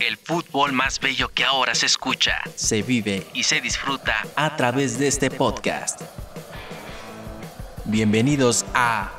El 0.00 0.16
fútbol 0.16 0.72
más 0.72 0.98
bello 0.98 1.28
que 1.28 1.44
ahora 1.44 1.74
se 1.74 1.84
escucha, 1.84 2.40
se 2.54 2.80
vive 2.80 3.26
y 3.34 3.42
se 3.42 3.60
disfruta 3.60 4.14
a 4.34 4.56
través 4.56 4.98
de 4.98 5.06
este 5.06 5.30
podcast. 5.30 6.00
Bienvenidos 7.84 8.64
a 8.72 9.12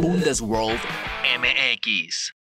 Bundesworld 0.00 0.80
MX. 1.38 2.34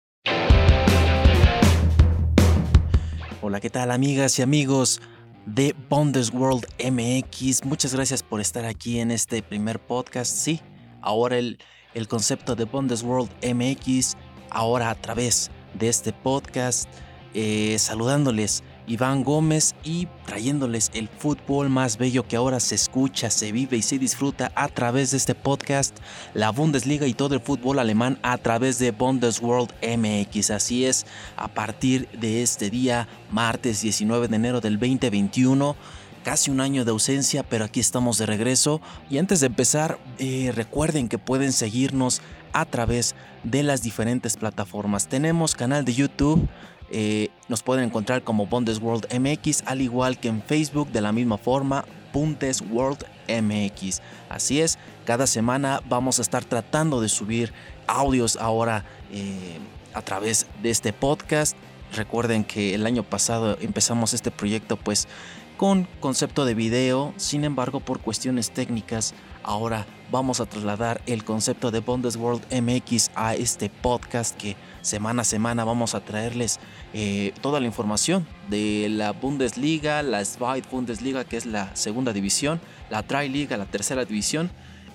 Hola, 3.43 3.61
¿qué 3.61 3.69
tal 3.69 3.91
amigas 3.91 4.39
y 4.39 4.43
amigos 4.43 5.03
de 5.45 5.77
Bundesworld 5.91 6.65
MX? 6.83 7.67
Muchas 7.67 7.93
gracias 7.95 8.23
por 8.23 8.41
estar 8.41 8.65
aquí 8.65 9.01
en 9.01 9.11
este 9.11 9.43
primer 9.43 9.79
podcast. 9.79 10.35
Sí, 10.35 10.63
ahora 11.03 11.37
el, 11.37 11.59
el 11.93 12.09
concepto 12.09 12.55
de 12.55 12.65
Bundesworld 12.65 13.29
MX, 13.45 14.17
ahora 14.49 14.89
a 14.89 14.95
través 14.95 15.51
de 15.79 15.89
este 15.89 16.13
podcast, 16.13 16.89
eh, 17.35 17.77
saludándoles 17.79 18.63
Iván 18.89 19.23
Gómez 19.23 19.75
y 19.85 20.09
trayéndoles 20.27 20.91
el 20.95 21.09
fútbol 21.09 21.69
más 21.69 21.99
bello 21.99 22.27
que 22.27 22.37
ahora 22.37 22.59
se 22.59 22.75
escucha, 22.75 23.31
se 23.31 23.53
vive 23.53 23.77
y 23.77 23.83
se 23.83 23.99
disfruta 23.99 24.51
a 24.55 24.69
través 24.69 25.11
de 25.11 25.19
este 25.19 25.35
podcast, 25.35 25.97
la 26.35 26.51
Bundesliga 26.51 27.07
y 27.07 27.15
todo 27.15 27.35
el 27.35 27.41
fútbol 27.41 27.79
alemán 27.79 28.19
a 28.23 28.39
través 28.39 28.79
de 28.79 28.91
Bundesworld 28.91 29.71
MX. 29.83 30.51
Así 30.51 30.87
es, 30.87 31.07
a 31.37 31.49
partir 31.49 32.09
de 32.19 32.43
este 32.43 32.71
día, 32.71 33.09
martes 33.31 33.83
19 33.83 34.29
de 34.29 34.37
enero 34.37 34.61
del 34.61 34.79
2021 34.79 35.77
casi 36.25 36.51
un 36.51 36.61
año 36.61 36.85
de 36.85 36.91
ausencia, 36.91 37.43
pero 37.43 37.65
aquí 37.65 37.81
estamos 37.81 38.19
de 38.19 38.27
regreso. 38.27 38.83
Y 39.09 39.17
antes 39.17 39.41
de 39.41 39.47
empezar, 39.47 39.99
eh, 40.19 40.53
recuerden 40.55 41.09
que 41.09 41.17
pueden 41.17 41.53
seguirnos 41.53 42.21
a 42.53 42.65
través 42.65 43.15
de 43.45 43.63
las 43.63 43.83
diferentes 43.83 44.37
plataformas. 44.37 45.09
Tenemos 45.09 45.55
canal 45.55 45.85
de 45.85 45.95
YouTube, 45.95 46.49
eh, 46.91 47.29
nos 47.49 47.63
pueden 47.63 47.85
encontrar 47.85 48.23
como 48.23 48.47
Bundesworld 48.47 49.07
MX, 49.13 49.63
al 49.67 49.81
igual 49.81 50.19
que 50.19 50.29
en 50.29 50.43
Facebook 50.43 50.91
de 50.91 51.01
la 51.01 51.13
misma 51.13 51.39
forma, 51.39 51.85
Bundesworld 52.13 53.05
MX. 53.29 54.01
Así 54.29 54.61
es, 54.61 54.79
cada 55.05 55.27
semana 55.27 55.83
vamos 55.89 56.19
a 56.19 56.23
estar 56.23 56.45
tratando 56.45 57.01
de 57.01 57.09
subir 57.09 57.53
audios 57.87 58.37
ahora 58.37 58.85
eh, 59.13 59.59
a 59.95 60.03
través 60.03 60.47
de 60.63 60.71
este 60.71 60.93
podcast. 60.93 61.57
Recuerden 61.95 62.45
que 62.45 62.75
el 62.75 62.87
año 62.87 63.03
pasado 63.03 63.57
empezamos 63.61 64.15
este 64.15 64.31
proyecto 64.31 64.77
pues 64.77 65.09
con 65.57 65.89
concepto 66.01 66.45
de 66.45 66.55
video, 66.55 67.13
sin 67.17 67.45
embargo 67.45 67.81
por 67.81 68.01
cuestiones 68.01 68.51
técnicas 68.51 69.15
ahora 69.49 69.87
vamos 70.13 70.41
a 70.41 70.47
trasladar 70.47 71.01
el 71.07 71.25
concepto 71.25 71.71
de 71.71 71.81
Bundesworld 71.81 72.43
MX 72.53 73.11
a 73.15 73.35
este 73.35 73.71
podcast 73.71 74.37
que 74.37 74.57
semana 74.83 75.23
a 75.23 75.25
semana 75.25 75.65
vamos 75.65 75.95
a 75.95 76.01
traerles 76.01 76.61
eh, 76.93 77.33
toda 77.41 77.59
la 77.59 77.65
información 77.65 78.27
de 78.51 78.89
la 78.91 79.13
Bundesliga, 79.13 80.03
la 80.03 80.23
Zweite 80.23 80.69
Bundesliga 80.71 81.25
que 81.25 81.39
es 81.39 81.47
la 81.47 81.75
segunda 81.75 82.13
división, 82.13 82.61
la 82.91 83.03
Tri-Liga, 83.03 83.57
la 83.57 83.65
tercera 83.65 84.05
división 84.05 84.51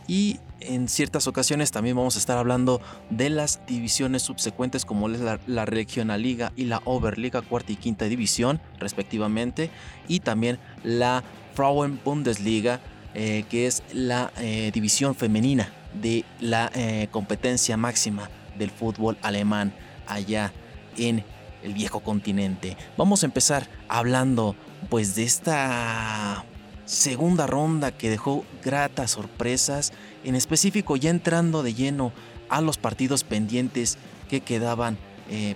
y 0.07 0.39
en 0.59 0.87
ciertas 0.87 1.25
ocasiones 1.25 1.71
también 1.71 1.95
vamos 1.95 2.15
a 2.15 2.19
estar 2.19 2.37
hablando 2.37 2.79
de 3.09 3.31
las 3.31 3.65
divisiones 3.65 4.21
subsecuentes 4.21 4.85
como 4.85 5.09
es 5.09 5.19
la, 5.19 5.39
la 5.47 5.65
Regionalliga 5.65 6.53
y 6.55 6.65
la 6.65 6.79
Oberliga 6.85 7.41
cuarta 7.41 7.71
y 7.71 7.75
quinta 7.75 8.05
división 8.05 8.61
respectivamente 8.77 9.71
y 10.07 10.19
también 10.19 10.59
la 10.83 11.23
Frauen 11.55 11.99
Bundesliga 12.05 12.79
eh, 13.15 13.45
que 13.47 13.67
es 13.67 13.83
la 13.93 14.31
eh, 14.37 14.71
división 14.73 15.13
femenina 15.13 15.69
de 16.01 16.25
la 16.39 16.71
eh, 16.73 17.09
competencia 17.11 17.77
máxima 17.77 18.27
del 18.57 18.71
fútbol 18.71 19.19
alemán 19.21 19.71
allá 20.07 20.51
en 20.97 21.23
el 21.61 21.75
viejo 21.75 21.99
continente. 21.99 22.75
Vamos 22.97 23.21
a 23.21 23.27
empezar 23.27 23.67
hablando 23.87 24.55
pues 24.89 25.13
de 25.13 25.25
esta 25.25 26.43
segunda 26.85 27.45
ronda 27.45 27.91
que 27.91 28.09
dejó 28.09 28.45
gratas 28.65 29.11
sorpresas, 29.11 29.93
en 30.23 30.33
específico 30.33 30.95
ya 30.95 31.11
entrando 31.11 31.61
de 31.61 31.75
lleno 31.75 32.13
a 32.49 32.61
los 32.61 32.79
partidos 32.79 33.23
pendientes 33.23 33.99
que 34.27 34.41
quedaban 34.41 34.97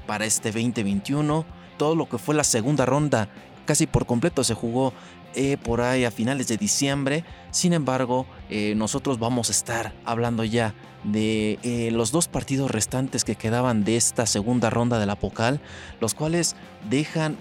para 0.06 0.26
este 0.26 0.52
2021. 0.52 1.46
Todo 1.78 1.96
lo 1.96 2.08
que 2.08 2.18
fue 2.18 2.36
la 2.36 2.44
segunda 2.44 2.86
ronda 2.86 3.30
casi 3.68 3.86
por 3.86 4.08
completo 4.08 4.44
se 4.44 4.56
jugó 4.56 4.94
eh, 5.36 5.58
por 5.58 5.82
ahí 5.82 6.06
a 6.06 6.12
finales 6.12 6.48
de 6.48 6.58
diciembre. 6.58 7.24
Sin 7.52 7.74
embargo, 7.74 8.26
eh, 8.50 8.74
nosotros 8.76 9.20
vamos 9.20 9.50
a 9.50 9.52
estar 9.52 9.94
hablando 10.06 10.44
ya 10.44 10.74
de 11.04 11.90
los 11.94 12.12
dos 12.12 12.28
partidos 12.28 12.70
restantes 12.72 13.24
que 13.24 13.36
quedaban 13.36 13.86
de 13.86 13.96
esta 13.96 14.26
segunda 14.26 14.70
ronda 14.70 15.00
de 15.00 15.06
la 15.06 15.16
Pocal, 15.16 15.62
los 16.02 16.14
cuales 16.14 16.56
dejan 16.90 17.38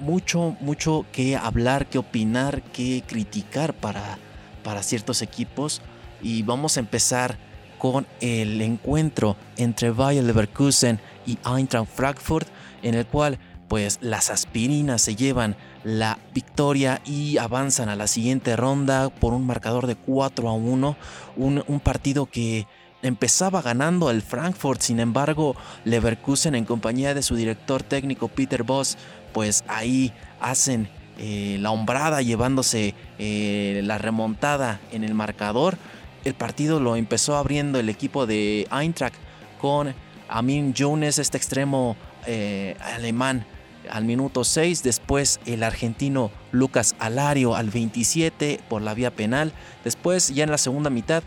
mucho, 0.00 0.56
mucho 0.60 1.06
que 1.12 1.36
hablar, 1.36 1.86
que 1.86 1.98
opinar, 1.98 2.62
que 2.62 3.02
criticar 3.06 3.74
para, 3.74 4.18
para 4.62 4.82
ciertos 4.82 5.22
equipos. 5.22 5.82
Y 6.22 6.42
vamos 6.42 6.76
a 6.76 6.80
empezar 6.80 7.38
con 7.78 8.06
el 8.20 8.60
encuentro 8.62 9.36
entre 9.56 9.90
Bayer 9.90 10.24
Leverkusen 10.24 10.98
y 11.26 11.38
Eintracht 11.46 11.90
Frankfurt, 11.94 12.48
en 12.82 12.94
el 12.94 13.06
cual 13.06 13.38
pues 13.68 13.98
las 14.00 14.30
aspirinas 14.30 15.02
se 15.02 15.16
llevan 15.16 15.56
la 15.84 16.18
victoria 16.34 17.00
y 17.04 17.38
avanzan 17.38 17.88
a 17.88 17.96
la 17.96 18.06
siguiente 18.06 18.56
ronda 18.56 19.08
por 19.10 19.32
un 19.32 19.46
marcador 19.46 19.86
de 19.86 19.96
4 19.96 20.48
a 20.48 20.52
1, 20.52 20.96
un, 21.36 21.80
partido 21.80 22.26
que 22.26 22.66
empezaba 23.02 23.62
ganando 23.62 24.10
el 24.10 24.22
Frankfurt, 24.22 24.80
sin 24.80 25.00
embargo 25.00 25.56
Leverkusen 25.84 26.54
en 26.54 26.64
compañía 26.64 27.14
de 27.14 27.22
su 27.22 27.36
director 27.36 27.82
técnico 27.82 28.28
Peter 28.28 28.62
Voss 28.62 28.96
pues 29.32 29.64
ahí 29.68 30.12
hacen 30.40 30.88
eh, 31.18 31.56
la 31.60 31.70
hombrada 31.70 32.22
llevándose 32.22 32.94
eh, 33.18 33.80
la 33.84 33.98
remontada 33.98 34.80
en 34.92 35.02
el 35.02 35.14
marcador. 35.14 35.78
El 36.24 36.34
partido 36.34 36.80
lo 36.80 36.96
empezó 36.96 37.36
abriendo 37.36 37.78
el 37.78 37.88
equipo 37.88 38.26
de 38.26 38.66
Eintracht 38.70 39.16
con 39.60 39.94
Amin 40.28 40.74
Jones, 40.76 41.18
este 41.18 41.36
extremo 41.36 41.96
eh, 42.26 42.76
alemán 42.80 43.46
al 43.90 44.04
minuto 44.04 44.44
6, 44.44 44.82
después 44.82 45.40
el 45.46 45.62
argentino 45.62 46.30
Lucas 46.52 46.94
Alario 46.98 47.54
al 47.54 47.70
27 47.70 48.60
por 48.68 48.82
la 48.82 48.94
vía 48.94 49.10
penal, 49.10 49.52
después 49.84 50.34
ya 50.34 50.44
en 50.44 50.50
la 50.50 50.58
segunda 50.58 50.90
mitad 50.90 51.22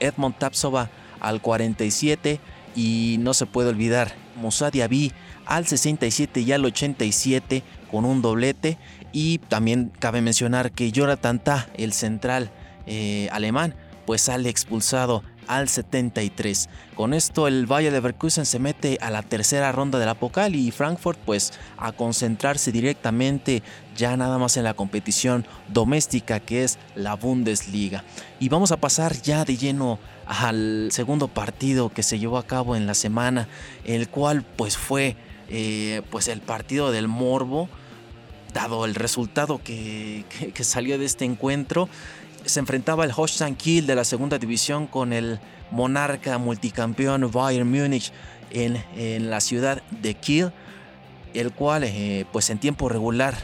Edmond 0.00 0.36
Tapsova 0.38 0.90
al 1.20 1.40
47 1.40 2.40
y 2.74 3.16
no 3.20 3.34
se 3.34 3.46
puede 3.46 3.70
olvidar 3.70 4.12
Moussa 4.36 4.70
Diaby 4.70 5.12
al 5.46 5.66
67 5.66 6.40
y 6.40 6.52
al 6.52 6.64
87 6.64 7.62
con 7.90 8.04
un 8.04 8.22
doblete. 8.22 8.78
Y 9.12 9.38
también 9.38 9.92
cabe 9.98 10.22
mencionar 10.22 10.72
que 10.72 10.90
Jonathan 10.90 11.38
Tah, 11.38 11.68
el 11.74 11.92
central 11.92 12.50
eh, 12.86 13.28
alemán, 13.30 13.74
pues 14.06 14.22
sale 14.22 14.48
expulsado 14.48 15.22
al 15.46 15.68
73. 15.68 16.68
Con 16.94 17.14
esto 17.14 17.46
el 17.46 17.66
Valle 17.66 17.90
de 17.90 17.98
Leverkusen 17.98 18.46
se 18.46 18.58
mete 18.58 18.98
a 19.00 19.10
la 19.10 19.22
tercera 19.22 19.72
ronda 19.72 19.98
de 19.98 20.06
la 20.06 20.16
y 20.48 20.70
Frankfurt 20.70 21.18
pues 21.24 21.52
a 21.76 21.92
concentrarse 21.92 22.72
directamente 22.72 23.62
ya 23.96 24.16
nada 24.16 24.38
más 24.38 24.56
en 24.56 24.64
la 24.64 24.74
competición 24.74 25.44
doméstica 25.68 26.40
que 26.40 26.64
es 26.64 26.78
la 26.94 27.14
Bundesliga. 27.14 28.04
Y 28.40 28.48
vamos 28.48 28.72
a 28.72 28.76
pasar 28.76 29.20
ya 29.20 29.44
de 29.44 29.56
lleno 29.56 29.98
al 30.26 30.88
segundo 30.92 31.28
partido 31.28 31.88
que 31.88 32.02
se 32.02 32.18
llevó 32.18 32.38
a 32.38 32.46
cabo 32.46 32.76
en 32.76 32.86
la 32.86 32.94
semana, 32.94 33.48
el 33.84 34.08
cual 34.08 34.42
pues 34.42 34.76
fue 34.76 35.16
eh, 35.48 36.02
pues 36.10 36.28
el 36.28 36.40
partido 36.40 36.92
del 36.92 37.08
Morbo, 37.08 37.68
dado 38.54 38.84
el 38.84 38.94
resultado 38.94 39.60
que, 39.62 40.24
salió 40.60 40.98
de 40.98 41.04
este 41.04 41.24
encuentro, 41.24 41.88
se 42.44 42.60
enfrentaba 42.60 43.04
el 43.04 43.12
Holstein 43.14 43.54
Kiel 43.54 43.86
de 43.86 43.94
la 43.94 44.04
segunda 44.04 44.38
división 44.38 44.86
con 44.86 45.12
el 45.12 45.40
monarca 45.70 46.38
multicampeón 46.38 47.30
Bayern 47.30 47.70
Múnich 47.70 48.12
en, 48.50 49.30
la 49.30 49.40
ciudad 49.40 49.82
de 49.90 50.14
Kiel, 50.14 50.52
el 51.34 51.52
cual 51.52 51.84
eh, 51.84 52.26
pues 52.32 52.50
en 52.50 52.58
tiempo 52.58 52.88
regular 52.88 53.36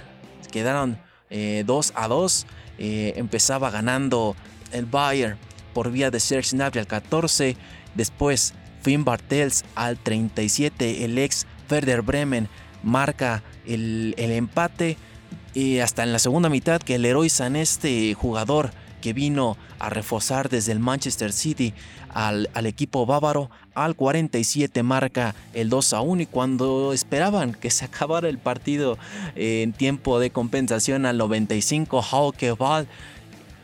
quedaron 0.50 0.98
2 1.30 1.30
eh, 1.30 1.64
a 1.94 2.08
2, 2.08 2.46
empezaba 2.78 3.70
ganando 3.70 4.36
el 4.72 4.86
Bayern 4.86 5.38
por 5.74 5.90
vía 5.90 6.10
de 6.10 6.20
Serge 6.20 6.56
Gnabry 6.56 6.80
al 6.80 6.86
14, 6.86 7.56
después 7.94 8.54
Finn 8.82 9.04
Bartels 9.04 9.64
al 9.74 9.98
37, 9.98 11.04
el 11.04 11.18
ex 11.18 11.46
Werder 11.70 12.02
Bremen 12.02 12.48
marca 12.82 13.42
el, 13.66 14.14
empate 14.16 14.96
y 15.54 15.78
hasta 15.78 16.02
en 16.02 16.12
la 16.12 16.18
segunda 16.18 16.48
mitad 16.48 16.80
que 16.80 16.94
el 16.94 17.04
héroe 17.04 17.26
este 17.26 18.14
jugador 18.14 18.70
que 19.00 19.12
vino 19.12 19.56
a 19.78 19.90
reforzar 19.90 20.48
desde 20.48 20.72
el 20.72 20.80
Manchester 20.80 21.32
City 21.32 21.74
al, 22.12 22.48
al, 22.54 22.66
equipo 22.66 23.06
bávaro 23.06 23.50
al 23.74 23.94
47 23.94 24.82
marca 24.82 25.34
el 25.54 25.68
2 25.68 25.92
a 25.92 26.00
1 26.00 26.22
y 26.22 26.26
cuando 26.26 26.92
esperaban 26.92 27.52
que 27.52 27.70
se 27.70 27.84
acabara 27.86 28.28
el 28.28 28.38
partido 28.38 28.98
en 29.34 29.72
tiempo 29.72 30.18
de 30.18 30.30
compensación 30.30 31.06
al 31.06 31.18
95 31.18 32.02
Hauke 32.02 32.52
Ball 32.52 32.86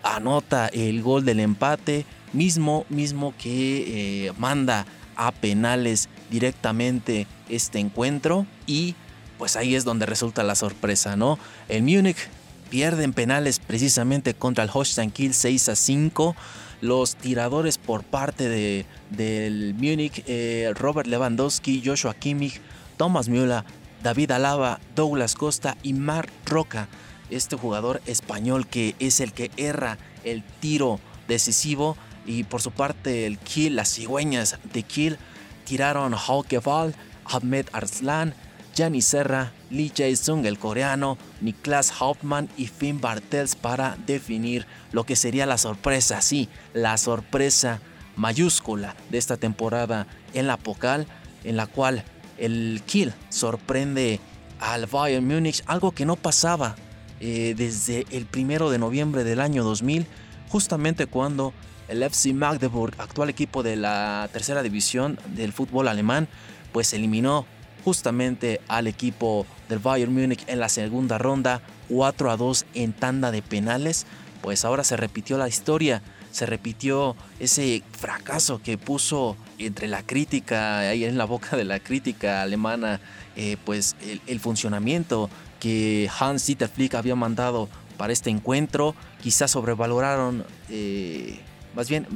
anota 0.03 0.69
el 0.69 1.03
gol 1.03 1.25
del 1.25 1.41
empate 1.41 2.05
mismo 2.33 2.85
mismo 2.89 3.33
que 3.39 4.27
eh, 4.27 4.33
manda 4.39 4.87
a 5.17 5.33
penales 5.33 6.09
directamente 6.31 7.27
este 7.49 7.79
encuentro 7.79 8.47
y 8.67 8.95
pues 9.39 9.57
ahí 9.57 9.75
es 9.75 9.85
donde 9.85 10.07
resulta 10.07 10.43
la 10.43 10.55
sorpresa, 10.55 11.17
¿no? 11.17 11.39
El 11.69 11.83
Múnich 11.83 12.29
pierde 12.75 13.05
en 13.05 13.13
penales 13.13 13.61
precisamente 13.61 14.35
contra 14.35 14.65
el 14.65 14.71
Holstein 14.75 15.13
Kiel 15.13 15.33
6 15.33 15.69
a 15.69 15.77
5. 15.77 16.35
Los 16.81 17.15
tiradores 17.15 17.79
por 17.79 18.03
parte 18.03 18.49
de, 18.49 18.85
del 19.11 19.75
Múnich, 19.75 20.25
eh, 20.27 20.73
Robert 20.75 21.07
Lewandowski, 21.07 21.85
Joshua 21.85 22.15
Kimmich, 22.15 22.61
Thomas 22.97 23.29
Müller, 23.29 23.63
David 24.03 24.33
Alaba, 24.33 24.81
Douglas 24.97 25.37
Costa 25.37 25.77
y 25.85 25.93
Marc 25.93 26.33
Roca. 26.47 26.89
Este 27.31 27.55
jugador 27.55 28.03
español 28.07 28.67
que 28.67 28.97
es 28.99 29.21
el 29.21 29.33
que 29.33 29.53
erra 29.57 29.97
el 30.25 30.43
tiro 30.43 30.99
decisivo. 31.29 31.97
Y 32.27 32.43
por 32.43 32.61
su 32.61 32.73
parte 32.73 33.25
el 33.27 33.39
Kiel, 33.39 33.77
las 33.77 33.95
cigüeñas 33.95 34.59
de 34.73 34.83
Kiel, 34.83 35.19
tiraron 35.65 36.13
Hauke 36.13 36.59
Val, 36.59 36.93
Ahmed 37.25 37.67
Arslan, 37.71 38.35
Gianni 38.75 39.03
Serra, 39.03 39.53
Lee 39.71 39.93
Jae-sung 39.95 40.45
el 40.47 40.59
coreano, 40.59 41.17
Niklas 41.41 41.93
Hauptmann 42.01 42.49
y 42.57 42.67
Finn 42.67 43.01
Bartels 43.01 43.55
para 43.55 43.97
definir 44.07 44.67
lo 44.93 45.05
que 45.05 45.15
sería 45.15 45.47
la 45.47 45.59
sorpresa, 45.59 46.21
sí, 46.21 46.49
la 46.73 46.97
sorpresa 46.99 47.81
mayúscula 48.17 48.97
de 49.11 49.19
esta 49.19 49.37
temporada 49.37 50.07
en 50.35 50.47
la 50.47 50.57
Pocal, 50.57 51.07
en 51.45 51.57
la 51.57 51.67
cual 51.67 52.05
el 52.39 52.83
Kiel 52.85 53.15
sorprende 53.29 54.19
al 54.59 54.87
Bayern 54.87 55.27
Múnich, 55.27 55.63
algo 55.67 55.93
que 55.93 56.07
no 56.07 56.17
pasaba 56.17 56.75
eh, 57.21 57.55
desde 57.57 58.07
el 58.11 58.27
primero 58.27 58.71
de 58.71 58.79
noviembre 58.79 59.23
del 59.23 59.41
año 59.41 59.63
2000, 59.63 60.07
justamente 60.49 61.07
cuando 61.07 61.53
el 61.89 62.03
FC 62.03 62.33
Magdeburg, 62.33 62.95
actual 62.99 63.29
equipo 63.29 63.63
de 63.63 63.77
la 63.77 64.29
tercera 64.33 64.63
división 64.63 65.19
del 65.35 65.53
fútbol 65.53 65.87
alemán, 65.89 66.29
pues 66.73 66.93
eliminó 66.93 67.47
justamente 67.85 68.61
al 68.69 68.87
equipo 68.87 69.47
del 69.69 69.79
Bayern 69.79 70.13
Múnich 70.13 70.45
en 70.47 70.61
la 70.61 70.69
segunda 70.69 71.19
ronda, 71.19 71.61
4 71.89 72.31
a 72.31 72.37
2 72.37 72.67
en 72.75 72.93
tanda 72.93 73.31
de 73.31 73.43
penales, 73.43 74.07
pues 74.43 74.65
ahora 74.65 74.85
se 74.85 74.97
repitió 74.97 75.39
la 75.39 75.49
historia, 75.49 76.03
se 76.31 76.47
repitió 76.47 77.15
ese 77.39 77.83
fracaso 77.93 78.61
que 78.63 78.77
puso 78.77 79.37
entre 79.59 79.87
la 79.87 80.03
crítica, 80.03 80.81
ahí 80.81 81.05
en 81.05 81.17
la 81.17 81.25
boca 81.25 81.57
de 81.57 81.65
la 81.65 81.79
crítica 81.79 82.43
alemana, 82.43 83.01
eh, 83.37 83.57
pues 83.65 83.97
el, 84.27 84.41
funcionamiento 84.41 85.31
que 85.61 86.11
Hans 86.19 86.47
Dieter 86.47 86.69
Flick 86.69 86.95
había 86.95 87.15
mandado 87.15 87.69
para 87.97 88.13
este 88.13 88.31
encuentro, 88.31 88.95
quizás 89.23 89.53
sobrevaloraron, 89.53 90.45
eh, 90.71 91.39
más 91.75 91.89
bien 91.89 92.07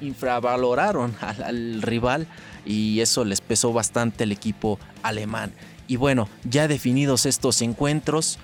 infravaloraron 0.00 1.14
al 1.44 1.82
rival 1.82 2.26
y 2.64 3.00
eso 3.00 3.24
les 3.24 3.40
pesó 3.40 3.72
bastante 3.72 4.24
al 4.24 4.32
equipo 4.32 4.78
alemán. 5.02 5.52
Y 5.86 5.96
bueno, 5.96 6.28
ya 6.44 6.68
definidos 6.68 7.24
estos 7.24 7.62
encuentros, 7.62 8.38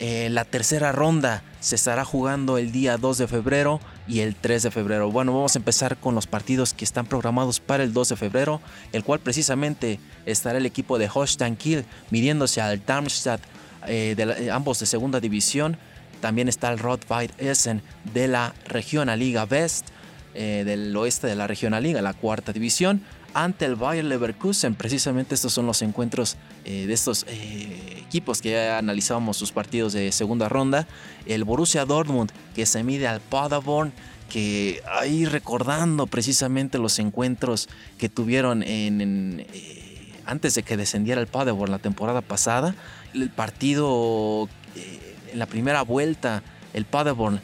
eh, 0.00 0.28
la 0.30 0.44
tercera 0.44 0.92
ronda 0.92 1.42
se 1.60 1.76
estará 1.76 2.04
jugando 2.04 2.58
el 2.58 2.72
día 2.72 2.98
2 2.98 3.18
de 3.18 3.26
febrero 3.26 3.80
y 4.06 4.20
el 4.20 4.36
3 4.36 4.64
de 4.64 4.70
febrero. 4.70 5.10
Bueno, 5.10 5.32
vamos 5.32 5.54
a 5.56 5.58
empezar 5.58 5.96
con 5.96 6.14
los 6.14 6.26
partidos 6.26 6.74
que 6.74 6.84
están 6.84 7.06
programados 7.06 7.58
para 7.58 7.84
el 7.84 7.92
2 7.92 8.10
de 8.10 8.16
febrero, 8.16 8.60
el 8.92 9.02
cual 9.02 9.20
precisamente 9.20 9.98
estará 10.26 10.58
el 10.58 10.66
equipo 10.66 10.98
de 10.98 11.08
Holstein 11.12 11.56
Kiel 11.56 11.84
midiéndose 12.10 12.60
al 12.60 12.84
Darmstadt, 12.84 13.40
eh, 13.86 14.14
de 14.16 14.46
eh, 14.46 14.50
ambos 14.50 14.80
de 14.80 14.86
segunda 14.86 15.20
división. 15.20 15.78
También 16.20 16.48
está 16.48 16.72
el 16.72 16.78
Rot-Weiss 16.78 17.32
Essen 17.38 17.82
de 18.12 18.28
la 18.28 18.54
Regionalliga 18.66 19.44
West, 19.50 19.88
del 20.34 20.96
oeste 20.96 21.28
de 21.28 21.36
la 21.36 21.46
Regionalliga, 21.46 22.02
la 22.02 22.12
cuarta 22.12 22.52
división 22.52 23.02
ante 23.34 23.64
el 23.66 23.74
Bayer 23.74 24.04
Leverkusen. 24.04 24.74
Precisamente 24.74 25.34
estos 25.34 25.52
son 25.52 25.66
los 25.66 25.82
encuentros 25.82 26.36
eh, 26.64 26.86
de 26.86 26.92
estos 26.92 27.26
eh, 27.28 28.02
equipos 28.06 28.40
que 28.40 28.52
ya 28.52 28.78
analizábamos 28.78 29.36
sus 29.36 29.52
partidos 29.52 29.92
de 29.92 30.10
segunda 30.12 30.48
ronda. 30.48 30.86
El 31.26 31.44
Borussia 31.44 31.84
Dortmund 31.84 32.30
que 32.54 32.64
se 32.64 32.82
mide 32.82 33.08
al 33.08 33.20
Paderborn 33.20 33.92
que 34.30 34.80
ahí 35.00 35.26
recordando 35.26 36.06
precisamente 36.06 36.78
los 36.78 36.98
encuentros 36.98 37.68
que 37.98 38.08
tuvieron 38.08 38.62
en, 38.62 39.44
eh, 39.52 40.12
antes 40.24 40.54
de 40.54 40.62
que 40.62 40.76
descendiera 40.76 41.20
el 41.20 41.26
Paderborn 41.26 41.70
la 41.70 41.78
temporada 41.78 42.22
pasada. 42.22 42.74
El 43.12 43.30
partido 43.30 44.48
en 45.32 45.38
la 45.38 45.46
primera 45.46 45.82
vuelta, 45.82 46.42
el 46.72 46.84
Paderborn 46.84 47.40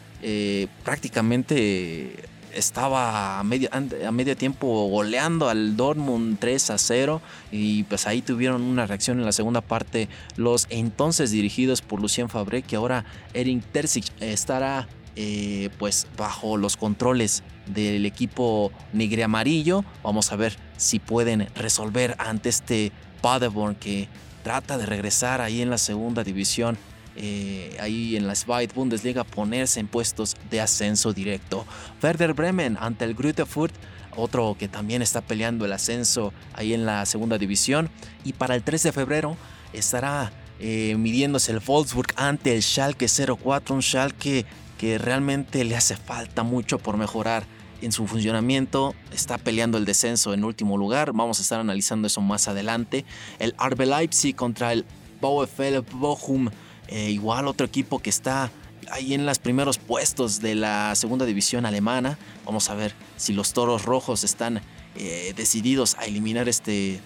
prácticamente 0.84 2.29
estaba 2.54 3.38
a 3.38 3.44
medio, 3.44 3.68
a 3.72 4.10
medio 4.10 4.36
tiempo 4.36 4.88
goleando 4.88 5.48
al 5.48 5.76
Dortmund 5.76 6.38
3 6.38 6.70
a 6.70 6.78
0 6.78 7.20
y 7.52 7.84
pues 7.84 8.06
ahí 8.06 8.22
tuvieron 8.22 8.62
una 8.62 8.86
reacción 8.86 9.18
en 9.18 9.24
la 9.24 9.32
segunda 9.32 9.60
parte 9.60 10.08
los 10.36 10.66
entonces 10.70 11.30
dirigidos 11.30 11.82
por 11.82 12.00
Lucien 12.00 12.28
Fabre 12.28 12.62
que 12.62 12.76
ahora 12.76 13.04
Erin 13.34 13.60
Terzic 13.60 14.04
estará 14.20 14.88
eh, 15.16 15.70
pues 15.78 16.06
bajo 16.16 16.56
los 16.56 16.76
controles 16.76 17.42
del 17.66 18.06
equipo 18.06 18.72
negre 18.92 19.24
amarillo. 19.24 19.84
Vamos 20.02 20.32
a 20.32 20.36
ver 20.36 20.56
si 20.76 20.98
pueden 20.98 21.48
resolver 21.54 22.14
ante 22.18 22.48
este 22.48 22.92
Paderborn 23.20 23.74
que 23.74 24.08
trata 24.42 24.78
de 24.78 24.86
regresar 24.86 25.40
ahí 25.40 25.62
en 25.62 25.70
la 25.70 25.78
segunda 25.78 26.24
división 26.24 26.78
eh, 27.22 27.76
ahí 27.80 28.16
en 28.16 28.26
la 28.26 28.34
Zweite 28.34 28.74
Bundesliga 28.74 29.24
ponerse 29.24 29.78
en 29.78 29.88
puestos 29.88 30.36
de 30.50 30.62
ascenso 30.62 31.12
directo. 31.12 31.66
Werder 32.02 32.32
Bremen 32.32 32.78
ante 32.80 33.04
el 33.04 33.14
Grütefurt, 33.14 33.74
otro 34.16 34.56
que 34.58 34.68
también 34.68 35.02
está 35.02 35.20
peleando 35.20 35.66
el 35.66 35.72
ascenso 35.72 36.32
ahí 36.54 36.72
en 36.72 36.86
la 36.86 37.04
segunda 37.04 37.36
división. 37.36 37.90
Y 38.24 38.32
para 38.32 38.54
el 38.54 38.62
3 38.62 38.84
de 38.84 38.92
febrero 38.92 39.36
estará 39.74 40.32
eh, 40.60 40.94
midiéndose 40.96 41.52
el 41.52 41.60
Wolfsburg 41.60 42.14
ante 42.16 42.54
el 42.54 42.62
Schalke 42.62 43.06
04, 43.06 43.74
un 43.74 43.82
Schalke 43.82 44.46
que 44.78 44.96
realmente 44.96 45.62
le 45.64 45.76
hace 45.76 45.96
falta 45.96 46.42
mucho 46.42 46.78
por 46.78 46.96
mejorar 46.96 47.44
en 47.82 47.92
su 47.92 48.06
funcionamiento, 48.06 48.94
está 49.12 49.36
peleando 49.36 49.76
el 49.76 49.84
descenso 49.84 50.32
en 50.32 50.42
último 50.42 50.78
lugar, 50.78 51.12
vamos 51.12 51.38
a 51.38 51.42
estar 51.42 51.60
analizando 51.60 52.06
eso 52.06 52.22
más 52.22 52.48
adelante. 52.48 53.04
El 53.38 53.54
RB 53.58 53.84
Leipzig 53.84 54.34
contra 54.34 54.72
el 54.72 54.86
VfL 55.20 55.80
Bochum 55.92 56.48
eh, 56.90 57.10
igual 57.10 57.46
otro 57.48 57.66
equipo 57.66 58.00
que 58.00 58.10
está 58.10 58.50
ahí 58.90 59.14
en 59.14 59.24
los 59.24 59.38
primeros 59.38 59.78
puestos 59.78 60.40
de 60.40 60.54
la 60.54 60.94
segunda 60.96 61.24
división 61.24 61.64
alemana. 61.64 62.18
Vamos 62.44 62.68
a 62.68 62.74
ver 62.74 62.92
si 63.16 63.32
los 63.32 63.52
Toros 63.52 63.84
Rojos 63.84 64.24
están 64.24 64.60
eh, 64.96 65.32
decididos 65.36 65.96
a 65.98 66.04
eliminar 66.04 66.48
este, 66.48 67.00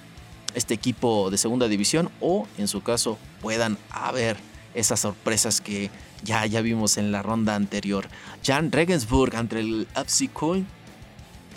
este 0.55 0.75
equipo 0.75 1.31
de 1.31 1.37
segunda 1.37 1.69
división 1.69 2.11
o 2.21 2.49
en 2.57 2.67
su 2.67 2.83
caso 2.83 3.19
puedan 3.43 3.77
haber 3.91 4.39
esas 4.75 5.01
sorpresas 5.01 5.61
que 5.61 5.91
ya, 6.25 6.47
ya 6.47 6.63
vimos 6.63 6.97
en 6.97 7.13
la 7.13 7.23
ronda 7.23 7.55
anterior. 7.55 8.09
Jan 8.45 8.73
Regensburg 8.73 9.37
ante 9.37 9.61
el 9.61 9.87
FC 9.95 10.29
Köln 10.29 10.67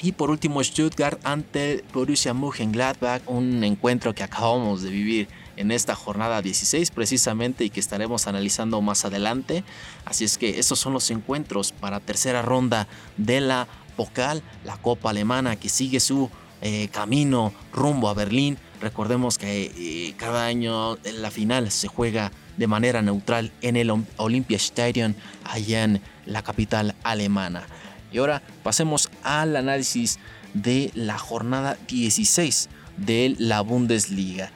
y 0.01 0.11
por 0.11 0.29
último 0.29 0.63
Stuttgart 0.63 1.19
ante 1.23 1.83
Borussia 1.93 2.33
Mönchengladbach, 2.33 3.21
un 3.27 3.63
encuentro 3.63 4.13
que 4.13 4.23
acabamos 4.23 4.81
de 4.83 4.89
vivir 4.89 5.27
en 5.57 5.71
esta 5.71 5.95
jornada 5.95 6.41
16 6.41 6.91
precisamente 6.91 7.65
y 7.65 7.69
que 7.69 7.79
estaremos 7.79 8.27
analizando 8.27 8.81
más 8.81 9.05
adelante. 9.05 9.63
Así 10.05 10.23
es 10.23 10.37
que 10.37 10.59
estos 10.59 10.79
son 10.79 10.93
los 10.93 11.11
encuentros 11.11 11.71
para 11.71 11.99
tercera 11.99 12.41
ronda 12.41 12.87
de 13.17 13.41
la 13.41 13.67
Pokal, 13.95 14.43
la 14.63 14.77
Copa 14.77 15.09
Alemana 15.09 15.55
que 15.55 15.69
sigue 15.69 15.99
su 15.99 16.29
eh, 16.61 16.87
camino 16.91 17.53
rumbo 17.73 18.09
a 18.09 18.13
Berlín. 18.13 18.57
Recordemos 18.79 19.37
que 19.37 19.71
eh, 19.75 20.13
cada 20.17 20.45
año 20.45 20.97
la 21.03 21.31
final 21.31 21.71
se 21.71 21.87
juega 21.87 22.31
de 22.57 22.67
manera 22.67 23.01
neutral 23.01 23.51
en 23.61 23.75
el 23.75 23.91
Olympiastadion 24.17 25.15
allá 25.43 25.83
en 25.83 26.01
la 26.25 26.43
capital 26.43 26.95
alemana. 27.03 27.67
Y 28.11 28.19
ahora 28.19 28.41
pasemos 28.63 29.09
al 29.23 29.55
análisis 29.55 30.19
de 30.53 30.91
la 30.93 31.17
jornada 31.17 31.77
16 31.87 32.69
de 32.97 33.35
la 33.37 33.61
Bundesliga. 33.61 34.51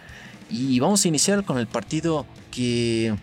Y 0.52 0.80
vamos 0.80 1.06
a 1.06 1.08
iniciar 1.08 1.44
con 1.46 1.58
el 1.58 1.68
partido 1.68 2.26
que 2.52 3.16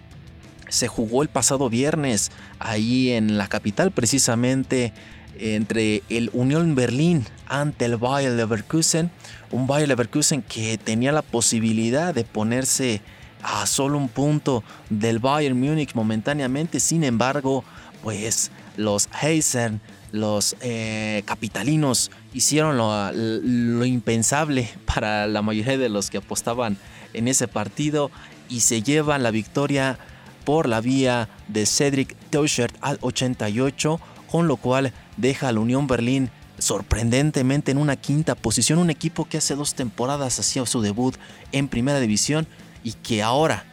se 0.68 0.88
jugó 0.88 1.22
el 1.22 1.28
pasado 1.28 1.68
viernes 1.68 2.30
ahí 2.58 3.10
en 3.10 3.38
la 3.38 3.48
capital 3.48 3.90
precisamente 3.90 4.92
entre 5.38 6.02
el 6.08 6.30
Unión 6.32 6.74
Berlín 6.74 7.24
ante 7.46 7.84
el 7.84 7.96
Bayer 7.96 8.32
Leverkusen, 8.32 9.10
un 9.50 9.66
Bayer 9.66 9.88
Leverkusen 9.88 10.42
que 10.42 10.78
tenía 10.78 11.12
la 11.12 11.22
posibilidad 11.22 12.14
de 12.14 12.24
ponerse 12.24 13.00
a 13.42 13.66
solo 13.66 13.98
un 13.98 14.08
punto 14.08 14.64
del 14.90 15.20
Bayern 15.20 15.58
Múnich 15.58 15.94
momentáneamente, 15.94 16.80
sin 16.80 17.04
embargo, 17.04 17.62
pues 18.02 18.50
los 18.76 19.08
Heisen, 19.22 19.80
los 20.12 20.56
eh, 20.60 21.22
capitalinos 21.24 22.10
hicieron 22.32 22.78
lo 22.78 23.84
impensable 23.84 24.68
para 24.92 25.26
la 25.26 25.42
mayoría 25.42 25.78
de 25.78 25.88
los 25.88 26.10
que 26.10 26.18
apostaban 26.18 26.78
en 27.14 27.28
ese 27.28 27.48
partido 27.48 28.10
y 28.48 28.60
se 28.60 28.82
llevan 28.82 29.22
la 29.22 29.30
victoria 29.30 29.98
por 30.44 30.68
la 30.68 30.80
vía 30.80 31.28
de 31.48 31.66
Cedric 31.66 32.16
Teuchert 32.30 32.74
al 32.80 32.98
88, 33.02 34.00
con 34.30 34.48
lo 34.48 34.56
cual 34.56 34.92
deja 35.16 35.48
a 35.48 35.52
la 35.52 35.60
Unión 35.60 35.86
Berlín 35.86 36.30
sorprendentemente 36.58 37.70
en 37.70 37.78
una 37.78 37.96
quinta 37.96 38.34
posición, 38.34 38.78
un 38.78 38.90
equipo 38.90 39.26
que 39.26 39.38
hace 39.38 39.54
dos 39.54 39.74
temporadas 39.74 40.38
hacía 40.38 40.66
su 40.66 40.80
debut 40.80 41.16
en 41.52 41.68
primera 41.68 42.00
división 42.00 42.46
y 42.82 42.92
que 42.92 43.22
ahora, 43.22 43.64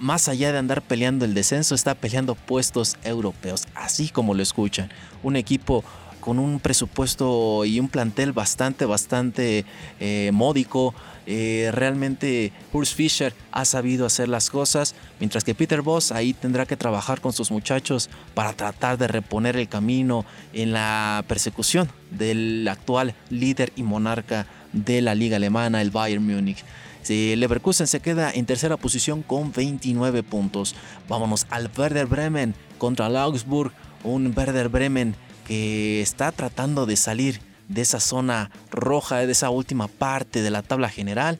más 0.00 0.28
allá 0.28 0.52
de 0.52 0.58
andar 0.58 0.82
peleando 0.82 1.24
el 1.24 1.34
descenso, 1.34 1.74
está 1.74 1.94
peleando 1.94 2.34
puestos 2.34 2.96
europeos, 3.04 3.64
así 3.74 4.08
como 4.08 4.34
lo 4.34 4.42
escuchan. 4.42 4.90
Un 5.22 5.36
equipo 5.36 5.84
con 6.22 6.38
un 6.38 6.60
presupuesto 6.60 7.66
y 7.66 7.78
un 7.78 7.88
plantel 7.88 8.32
bastante, 8.32 8.86
bastante 8.86 9.66
eh, 10.00 10.30
módico. 10.32 10.94
Eh, 11.26 11.70
realmente 11.72 12.52
Urs 12.72 12.94
Fischer 12.94 13.34
ha 13.50 13.66
sabido 13.66 14.06
hacer 14.06 14.28
las 14.28 14.48
cosas, 14.48 14.94
mientras 15.20 15.44
que 15.44 15.54
Peter 15.54 15.82
Voss 15.82 16.12
ahí 16.12 16.32
tendrá 16.32 16.64
que 16.64 16.78
trabajar 16.78 17.20
con 17.20 17.34
sus 17.34 17.50
muchachos 17.50 18.08
para 18.32 18.54
tratar 18.54 18.96
de 18.96 19.08
reponer 19.08 19.56
el 19.56 19.68
camino 19.68 20.24
en 20.54 20.72
la 20.72 21.22
persecución 21.28 21.90
del 22.10 22.66
actual 22.68 23.14
líder 23.28 23.72
y 23.76 23.82
monarca 23.82 24.46
de 24.72 25.02
la 25.02 25.14
liga 25.14 25.36
alemana, 25.36 25.82
el 25.82 25.90
Bayern 25.90 26.26
Múnich. 26.26 26.64
Leverkusen 27.08 27.86
se 27.86 28.00
queda 28.00 28.30
en 28.30 28.46
tercera 28.46 28.76
posición 28.76 29.22
con 29.22 29.52
29 29.52 30.22
puntos. 30.22 30.74
Vámonos 31.08 31.46
al 31.50 31.70
Werder 31.76 32.06
Bremen 32.06 32.54
contra 32.78 33.08
el 33.08 33.16
Augsburg. 33.16 33.72
Un 34.04 34.32
Werder 34.36 34.68
Bremen 34.68 35.14
que 35.46 36.00
está 36.00 36.32
tratando 36.32 36.86
de 36.86 36.96
salir 36.96 37.40
de 37.68 37.80
esa 37.82 38.00
zona 38.00 38.50
roja, 38.70 39.18
de 39.18 39.32
esa 39.32 39.50
última 39.50 39.88
parte 39.88 40.42
de 40.42 40.50
la 40.50 40.62
tabla 40.62 40.88
general 40.88 41.38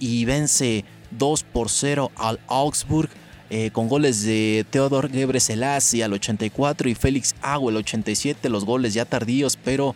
y 0.00 0.24
vence 0.24 0.84
2 1.12 1.42
por 1.44 1.70
0 1.70 2.10
al 2.16 2.40
Augsburg. 2.48 3.10
Eh, 3.50 3.70
con 3.70 3.88
goles 3.88 4.24
de 4.24 4.64
Theodor 4.70 5.10
Gebre 5.10 5.38
Selassie 5.38 6.02
al 6.02 6.14
84 6.14 6.88
y 6.88 6.94
Félix 6.94 7.34
Agu 7.42 7.68
el 7.68 7.76
87, 7.76 8.48
los 8.48 8.64
goles 8.64 8.94
ya 8.94 9.04
tardíos 9.04 9.58
pero 9.62 9.94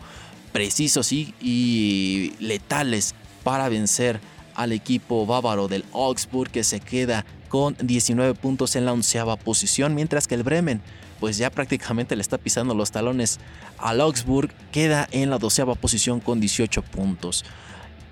precisos 0.53 1.13
y, 1.13 1.35
y 1.41 2.35
letales 2.41 3.15
para 3.43 3.69
vencer 3.71 4.21
al 4.55 4.73
equipo 4.73 5.25
bávaro 5.25 5.67
del 5.67 5.85
Augsburg 5.95 6.51
que 6.51 6.63
se 6.63 6.79
queda 6.79 7.25
con 7.49 7.75
19 7.81 8.35
puntos 8.35 8.77
en 8.77 8.85
la 8.85 8.93
onceava 8.93 9.37
posición, 9.37 9.95
mientras 9.95 10.27
que 10.27 10.35
el 10.35 10.43
Bremen 10.43 10.83
pues 11.21 11.37
ya 11.37 11.51
prácticamente 11.51 12.17
le 12.17 12.23
está 12.23 12.39
pisando 12.39 12.75
los 12.75 12.91
talones 12.91 13.39
al 13.79 14.01
Augsburg, 14.01 14.53
queda 14.73 15.09
en 15.11 15.31
la 15.31 15.39
doceava 15.39 15.75
posición 15.75 16.21
con 16.21 16.41
18 16.41 16.83
puntos. 16.83 17.45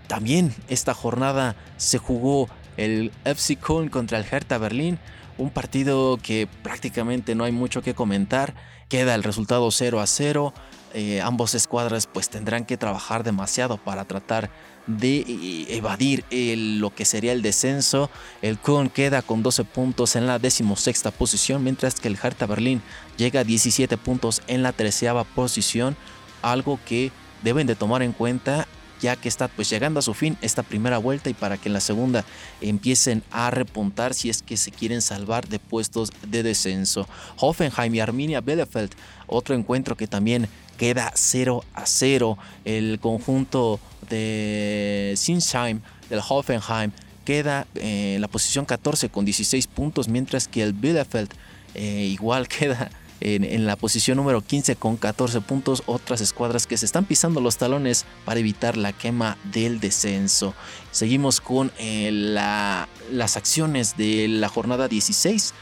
También 0.06 0.54
esta 0.68 0.94
jornada 0.94 1.56
se 1.76 1.98
jugó 1.98 2.48
el 2.76 3.12
FC 3.24 3.56
Köln 3.56 3.88
contra 3.88 4.18
el 4.18 4.26
Hertha 4.30 4.58
Berlín, 4.58 4.98
un 5.38 5.50
partido 5.50 6.18
que 6.22 6.48
prácticamente 6.62 7.34
no 7.34 7.44
hay 7.44 7.52
mucho 7.52 7.82
que 7.82 7.94
comentar, 7.94 8.54
queda 8.88 9.14
el 9.14 9.22
resultado 9.22 9.70
0 9.70 10.00
a 10.00 10.06
0, 10.06 10.54
eh, 10.94 11.20
ambos 11.20 11.54
escuadras 11.54 12.06
pues 12.06 12.30
tendrán 12.30 12.64
que 12.64 12.76
trabajar 12.76 13.24
demasiado 13.24 13.76
para 13.76 14.04
tratar 14.04 14.50
de 14.86 15.18
eh, 15.18 15.66
evadir 15.76 16.24
lo 16.30 16.94
que 16.94 17.04
sería 17.04 17.32
el 17.32 17.42
descenso. 17.42 18.10
El 18.42 18.58
Köln 18.58 18.88
queda 18.88 19.22
con 19.22 19.42
12 19.42 19.64
puntos 19.64 20.16
en 20.16 20.26
la 20.26 20.38
decimosexta 20.38 21.10
posición, 21.10 21.62
mientras 21.62 21.94
que 21.96 22.08
el 22.08 22.18
Hertha 22.22 22.46
Berlín 22.46 22.82
llega 23.16 23.40
a 23.40 23.44
17 23.44 23.96
puntos 23.96 24.42
en 24.46 24.62
la 24.62 24.72
treceava 24.72 25.24
posición, 25.24 25.96
algo 26.42 26.78
que 26.84 27.10
deben 27.42 27.66
de 27.66 27.74
tomar 27.76 28.02
en 28.02 28.12
cuenta 28.12 28.66
ya 29.00 29.16
que 29.16 29.28
está 29.28 29.48
pues 29.48 29.68
llegando 29.68 30.00
a 30.00 30.02
su 30.02 30.14
fin 30.14 30.36
esta 30.40 30.62
primera 30.62 30.98
vuelta 30.98 31.30
y 31.30 31.34
para 31.34 31.58
que 31.58 31.68
en 31.68 31.74
la 31.74 31.80
segunda 31.80 32.24
empiecen 32.60 33.22
a 33.30 33.50
repuntar 33.50 34.14
si 34.14 34.30
es 34.30 34.42
que 34.42 34.56
se 34.56 34.70
quieren 34.70 35.02
salvar 35.02 35.48
de 35.48 35.58
puestos 35.58 36.10
de 36.26 36.42
descenso. 36.42 37.06
Hoffenheim 37.36 37.94
y 37.94 38.00
Arminia 38.00 38.40
Bielefeld, 38.40 38.92
otro 39.26 39.54
encuentro 39.54 39.96
que 39.96 40.06
también 40.06 40.48
queda 40.76 41.12
0 41.14 41.64
a 41.74 41.86
0. 41.86 42.38
El 42.64 42.98
conjunto 43.00 43.80
de 44.08 45.14
Sinsheim, 45.16 45.80
del 46.08 46.20
Hoffenheim, 46.26 46.92
queda 47.24 47.66
en 47.74 48.20
la 48.20 48.28
posición 48.28 48.64
14 48.64 49.08
con 49.08 49.24
16 49.24 49.66
puntos, 49.66 50.08
mientras 50.08 50.48
que 50.48 50.62
el 50.62 50.72
Bielefeld 50.72 51.30
eh, 51.74 52.08
igual 52.10 52.48
queda 52.48 52.90
en, 53.20 53.66
la 53.66 53.76
posición 53.76 54.16
número 54.16 54.40
15 54.40 54.76
con 54.76 54.96
14 54.96 55.40
puntos. 55.40 55.82
Otras 55.86 56.20
escuadras 56.20 56.66
que 56.66 56.76
se 56.76 56.86
están 56.86 57.04
pisando 57.04 57.40
los 57.40 57.56
talones 57.56 58.04
para 58.24 58.40
evitar 58.40 58.76
la 58.76 58.92
quema 58.92 59.36
del 59.52 59.80
descenso. 59.80 60.54
Seguimos 60.92 61.40
con 61.40 61.72
eh, 61.78 62.10
las 62.12 63.36
acciones 63.36 63.96
de 63.96 64.28
la 64.28 64.48
jornada 64.48 64.88
16. 64.88 65.54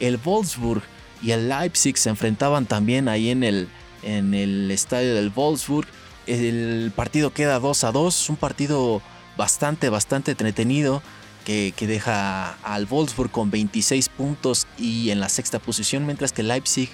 El 0.00 0.16
Wolfsburg 0.16 0.82
y 1.22 1.30
el 1.30 1.48
Leipzig 1.48 1.96
se 1.96 2.08
enfrentaban 2.08 2.66
también 2.66 3.08
ahí 3.08 3.30
en 3.30 3.44
el, 3.44 3.68
en 4.02 4.34
el 4.34 4.70
estadio 4.70 5.14
del 5.14 5.30
Wolfsburg. 5.30 5.86
El 6.26 6.92
partido 6.94 7.32
queda 7.32 7.58
2 7.58 7.84
a 7.84 7.92
2, 7.92 8.30
un 8.30 8.36
partido 8.36 9.02
bastante, 9.36 9.88
bastante 9.88 10.32
entretenido 10.32 11.02
que, 11.44 11.74
deja 11.80 12.54
al 12.62 12.86
Wolfsburg 12.86 13.30
con 13.30 13.50
26 13.50 14.08
puntos 14.10 14.66
y 14.78 15.10
en 15.10 15.20
la 15.20 15.28
sexta 15.28 15.58
posición, 15.58 16.06
mientras 16.06 16.32
que 16.32 16.42
Leipzig 16.42 16.90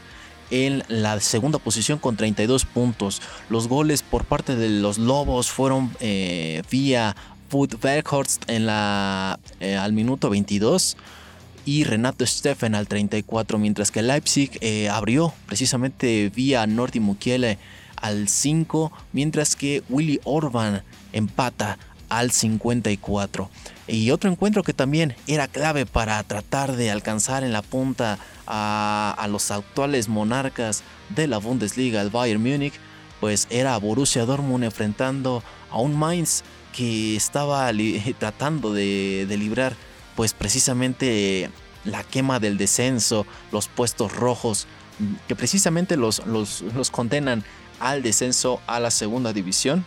en 0.50 0.83
la 0.88 1.21
segunda 1.21 1.59
posición 1.59 1.99
con 1.99 2.17
32 2.17 2.65
puntos. 2.65 3.21
Los 3.50 3.69
goles 3.69 4.03
por 4.03 4.25
parte 4.25 4.57
de 4.57 4.71
los 4.71 4.97
Lobos 4.97 5.50
fueron 5.50 5.95
eh, 6.00 6.62
vía 6.71 7.15
Food 7.50 7.77
en 8.47 8.67
la, 8.67 9.38
eh, 9.61 9.77
al 9.77 9.93
minuto 9.93 10.31
22 10.31 10.97
y 11.69 11.85
Renato 11.85 12.25
Steffen 12.25 12.75
al 12.75 12.89
34, 12.89 13.59
mientras 13.59 13.91
que 13.91 14.01
Leipzig 14.01 14.53
eh, 14.63 14.89
abrió 14.89 15.35
precisamente 15.45 16.33
vía 16.35 16.67
Nordi 16.67 16.99
Mukiele 16.99 17.59
al 17.97 18.29
5, 18.29 18.91
mientras 19.13 19.55
que 19.55 19.83
Willy 19.91 20.19
Orban 20.25 20.83
empata 21.13 21.79
al 22.09 22.31
54. 22.31 23.51
Y 23.87 24.13
otro 24.13 24.31
encuentro 24.31 24.63
que 24.63 24.73
también 24.73 25.15
era 25.27 25.47
clave 25.47 25.85
para 25.85 26.23
tratar 26.23 26.75
de 26.75 26.91
alcanzar 26.91 27.45
en 27.45 27.53
la 27.53 27.61
punta 27.61 28.19
a, 28.47 29.27
los 29.29 29.51
actuales 29.51 30.09
monarcas 30.09 30.83
de 31.11 31.27
la 31.27 31.37
Bundesliga, 31.37 32.01
el 32.01 32.09
Bayern 32.09 32.43
Múnich, 32.43 32.81
pues 33.21 33.47
era 33.51 33.77
Borussia 33.77 34.25
Dortmund 34.25 34.65
enfrentando 34.65 35.43
a 35.71 35.83
un 35.83 35.99
Mainz 35.99 36.45
que 36.75 37.15
estaba 37.15 37.71
tratando 38.19 38.73
de, 38.73 39.27
de 39.29 39.37
librar 39.37 39.77
pues 40.19 40.33
precisamente 40.33 41.49
la 41.85 42.03
quema 42.03 42.41
del 42.41 42.59
descenso, 42.59 43.25
los 43.53 43.69
puestos 43.69 44.13
rojos, 44.17 44.67
que 45.29 45.37
precisamente 45.37 45.97
los, 45.97 46.27
los, 46.27 46.65
condenan 46.91 47.45
al 47.79 48.03
descenso 48.03 48.61
a 48.67 48.81
la 48.81 48.91
segunda 48.91 49.33
división. 49.33 49.87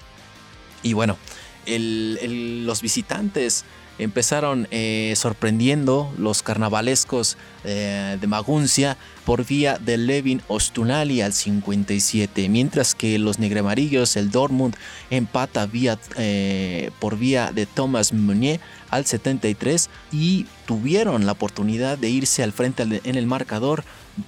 Y 0.84 0.94
bueno, 0.94 1.18
los 1.66 2.82
visitantes 2.82 3.66
empezaron 4.02 4.68
eh, 4.72 5.14
sorprendiendo 5.16 6.12
los 6.18 6.42
carnavalescos 6.42 7.38
eh, 7.64 8.18
de 8.20 8.28
Maguncia 8.28 8.98
por 9.26 9.46
vía 9.46 9.78
de 9.78 9.98
Levin 9.98 10.42
Ostunali 10.48 11.22
al 11.22 11.34
57, 11.34 12.50
mientras 12.50 12.96
que 12.96 13.20
los 13.20 13.38
negremarillos, 13.38 14.16
el 14.16 14.32
Dortmund, 14.32 14.76
empata 15.12 15.68
vía, 15.68 16.00
eh, 16.18 16.90
por 17.00 17.18
vía 17.18 17.52
de 17.54 17.68
Thomas 17.68 18.12
Meunier 18.12 18.60
al 18.90 19.06
73 19.06 19.90
y 20.12 20.48
tuvieron 20.66 21.28
la 21.28 21.34
oportunidad 21.34 21.98
de 21.98 22.10
irse 22.10 22.42
al 22.42 22.54
frente 22.54 22.84
en 23.04 23.16
el 23.16 23.28
marcador 23.28 23.84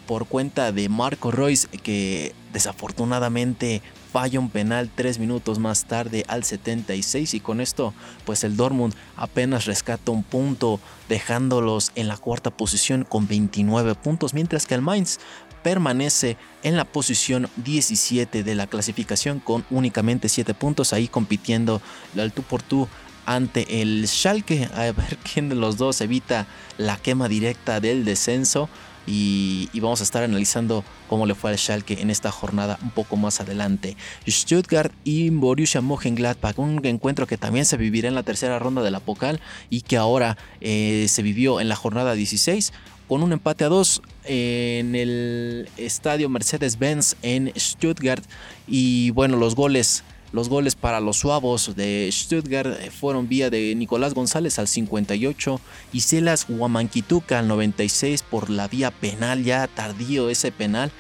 por 0.06 0.28
cuenta 0.28 0.72
de 0.72 0.88
Marco 0.88 1.32
Royce 1.32 1.68
que 1.68 2.34
desafortunadamente 2.54 3.82
falla 4.13 4.39
un 4.39 4.51
penal 4.51 4.91
tres 4.93 5.17
minutos 5.17 5.58
más 5.58 5.86
tarde 5.86 6.24
al 6.27 6.43
76 6.43 7.34
y 7.34 7.39
con 7.39 7.60
esto 7.60 7.96
pues 8.25 8.43
el 8.43 8.55
Dortmund 8.55 8.93
apenas 9.17 9.65
rescata 9.65 10.12
un 10.12 10.22
punto 10.22 10.79
dejándolos 11.10 11.91
en 11.96 12.08
la 12.08 12.17
cuarta 12.17 12.51
posición 12.51 13.05
con 13.05 13.27
29 13.27 13.96
puntos 13.96 14.36
mientras 14.36 14.67
que 14.67 14.75
el 14.75 14.84
Mainz 14.84 15.17
permanece 15.63 16.38
en 16.62 16.77
la 16.77 16.86
posición 16.86 17.50
17 17.55 18.43
de 18.43 18.53
la 18.55 18.67
clasificación 18.67 19.39
con 19.39 19.65
únicamente 19.72 20.29
7 20.29 20.53
puntos 20.53 20.93
ahí 20.93 21.08
compitiendo 21.08 21.82
al 22.15 22.32
tú 22.32 22.43
por 22.43 22.62
tú 22.62 22.88
ante 23.25 23.82
el 23.82 24.08
Schalke. 24.08 24.70
A 24.75 24.91
ver 24.91 25.17
quién 25.34 25.50
de 25.50 25.55
los 25.55 25.77
dos 25.77 26.01
evita 26.01 26.46
la 26.77 26.98
quema 26.98 27.27
directa 27.27 27.79
del 27.79 28.05
descenso 28.05 28.70
y, 29.06 29.70
vamos 29.80 30.00
a 30.00 30.04
estar 30.04 30.24
analizando 30.24 30.84
cómo 31.10 31.26
le 31.26 31.36
fue 31.36 31.52
al 31.52 31.58
Schalke 31.58 32.02
en 32.02 32.10
esta 32.10 32.32
jornada 32.32 32.80
un 32.82 32.92
poco 32.92 33.18
más 33.18 33.42
adelante. 33.42 33.98
Stuttgart 34.28 34.94
y 35.04 35.30
Borussia 35.30 35.82
Mönchengladbach, 35.82 36.58
un 36.58 36.80
encuentro 36.86 37.28
que 37.28 37.38
también 37.38 37.66
se 37.66 37.78
vivirá 37.78 38.08
en 38.08 38.16
la 38.16 38.24
tercera 38.24 38.60
ronda 38.60 38.82
de 38.82 38.92
la 38.92 39.00
Pocal 39.00 39.42
y 39.70 39.82
que 39.82 39.98
ahora 39.98 40.38
eh, 40.62 41.08
se 41.10 41.22
vivió 41.22 41.60
en 41.60 41.70
la 41.70 41.76
jornada 41.76 42.14
16 42.14 42.72
con 43.08 43.22
un 43.22 43.34
empate 43.34 43.66
a 43.66 43.70
dos 43.70 44.02
en 44.24 44.96
el 44.96 45.70
estadio 45.78 46.30
Mercedes-Benz 46.30 47.18
en 47.22 47.52
Stuttgart 47.58 48.24
y 48.66 49.10
bueno 49.12 49.36
los 49.38 49.56
goles 49.56 50.04
los 50.34 50.50
goles 50.50 50.75
para 50.75 51.00
los 51.00 51.18
suavos 51.18 51.75
de 51.75 52.10
Stuttgart 52.12 52.75
eh, 52.82 52.92
fueron 52.92 53.30
vía 53.30 53.50
de 53.50 53.74
Nicolás 53.75 54.16
González 54.16 54.60
al 54.60 54.68
58 54.68 55.62
y 55.94 56.02
Celas 56.02 56.48
Huamanquituca 56.50 57.40
al 57.40 57.48
96 57.48 58.24
por 58.24 58.50
la 58.50 58.68
vía 58.68 58.90
penal, 58.92 59.44
ya 59.44 59.68
tardío 59.68 60.30
ese 60.30 60.52
penal 60.52 60.92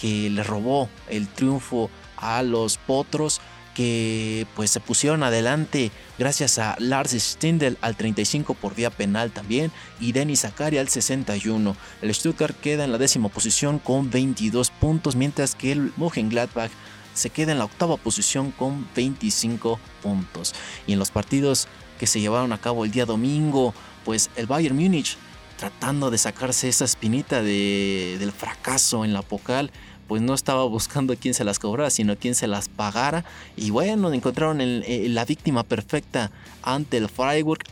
que 0.00 0.30
le 0.30 0.42
robó 0.44 0.88
el 1.10 1.26
triunfo 1.28 1.90
a 2.16 2.42
los 2.42 2.78
Potros. 2.78 3.40
que 3.74 4.46
pues 4.56 4.70
se 4.70 4.80
pusieron 4.80 5.22
adelante 5.22 5.90
gracias 6.18 6.58
a 6.58 6.76
Lars 6.78 7.10
Stindl 7.10 7.76
al 7.82 7.94
35 7.94 8.54
por 8.54 8.74
vía 8.74 8.88
penal 8.88 9.32
también 9.32 9.70
y 10.00 10.12
Denis 10.12 10.40
Zakaria 10.40 10.80
al 10.80 10.88
61. 10.88 11.76
El 12.00 12.14
Stuttgart 12.14 12.58
queda 12.58 12.84
en 12.84 12.92
la 12.92 12.96
décima 12.96 13.28
posición 13.28 13.78
con 13.78 14.10
22 14.10 14.70
puntos 14.70 15.14
mientras 15.14 15.54
que 15.54 15.72
el 15.72 15.92
Mönchengladbach 15.98 16.70
se 17.16 17.30
queda 17.30 17.52
en 17.52 17.58
la 17.58 17.64
octava 17.64 17.96
posición 17.96 18.50
con 18.52 18.86
25 18.94 19.80
puntos. 20.02 20.54
Y 20.86 20.92
en 20.92 20.98
los 20.98 21.10
partidos 21.10 21.66
que 21.98 22.06
se 22.06 22.20
llevaron 22.20 22.52
a 22.52 22.60
cabo 22.60 22.84
el 22.84 22.90
día 22.90 23.06
domingo, 23.06 23.74
pues 24.04 24.30
el 24.36 24.46
Bayern 24.46 24.76
Múnich 24.76 25.16
tratando 25.56 26.10
de 26.10 26.18
sacarse 26.18 26.68
esa 26.68 26.84
espinita 26.84 27.42
de, 27.42 28.16
del 28.18 28.32
fracaso 28.32 29.04
en 29.04 29.14
la 29.14 29.22
Pocal, 29.22 29.70
pues 30.06 30.22
no 30.22 30.34
estaba 30.34 30.64
buscando 30.64 31.16
quién 31.16 31.34
se 31.34 31.44
las 31.44 31.58
cobrara, 31.58 31.90
sino 31.90 32.16
quién 32.16 32.34
se 32.34 32.46
las 32.46 32.68
pagara. 32.68 33.24
Y 33.56 33.70
bueno, 33.70 34.12
encontraron 34.12 34.58
la 34.60 35.24
víctima 35.24 35.64
perfecta 35.64 36.30
ante 36.62 36.98
el 36.98 37.08
Freiburg, 37.08 37.64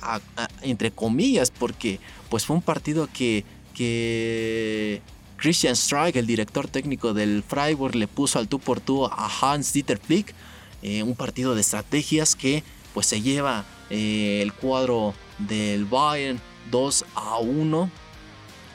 entre 0.63 0.91
comillas, 0.91 1.51
porque 1.51 2.01
pues 2.31 2.47
fue 2.47 2.57
un 2.57 2.63
partido 2.63 3.09
que, 3.13 3.45
que 3.75 5.03
Christian 5.37 5.77
Streich, 5.77 6.17
el 6.17 6.27
director 6.27 6.69
técnico 6.69 7.13
del 7.15 7.43
Freiburg, 7.43 7.95
le 7.95 8.09
puso 8.09 8.39
al 8.39 8.49
tú 8.49 8.59
por 8.59 8.81
tú 8.81 9.07
a 9.07 9.31
Hans 9.41 9.73
Dieter 9.73 9.99
Flick. 9.99 10.35
Eh, 10.83 11.03
un 11.03 11.15
partido 11.15 11.55
de 11.55 11.61
estrategias 11.61 12.37
que 12.37 12.63
pues 12.93 13.07
se 13.07 13.21
lleva 13.21 13.65
eh, 13.91 14.41
el 14.43 14.53
cuadro 14.53 15.15
del 15.39 15.85
Bayern 15.85 16.41
2 16.71 17.05
a 17.15 17.39
1. 17.39 17.91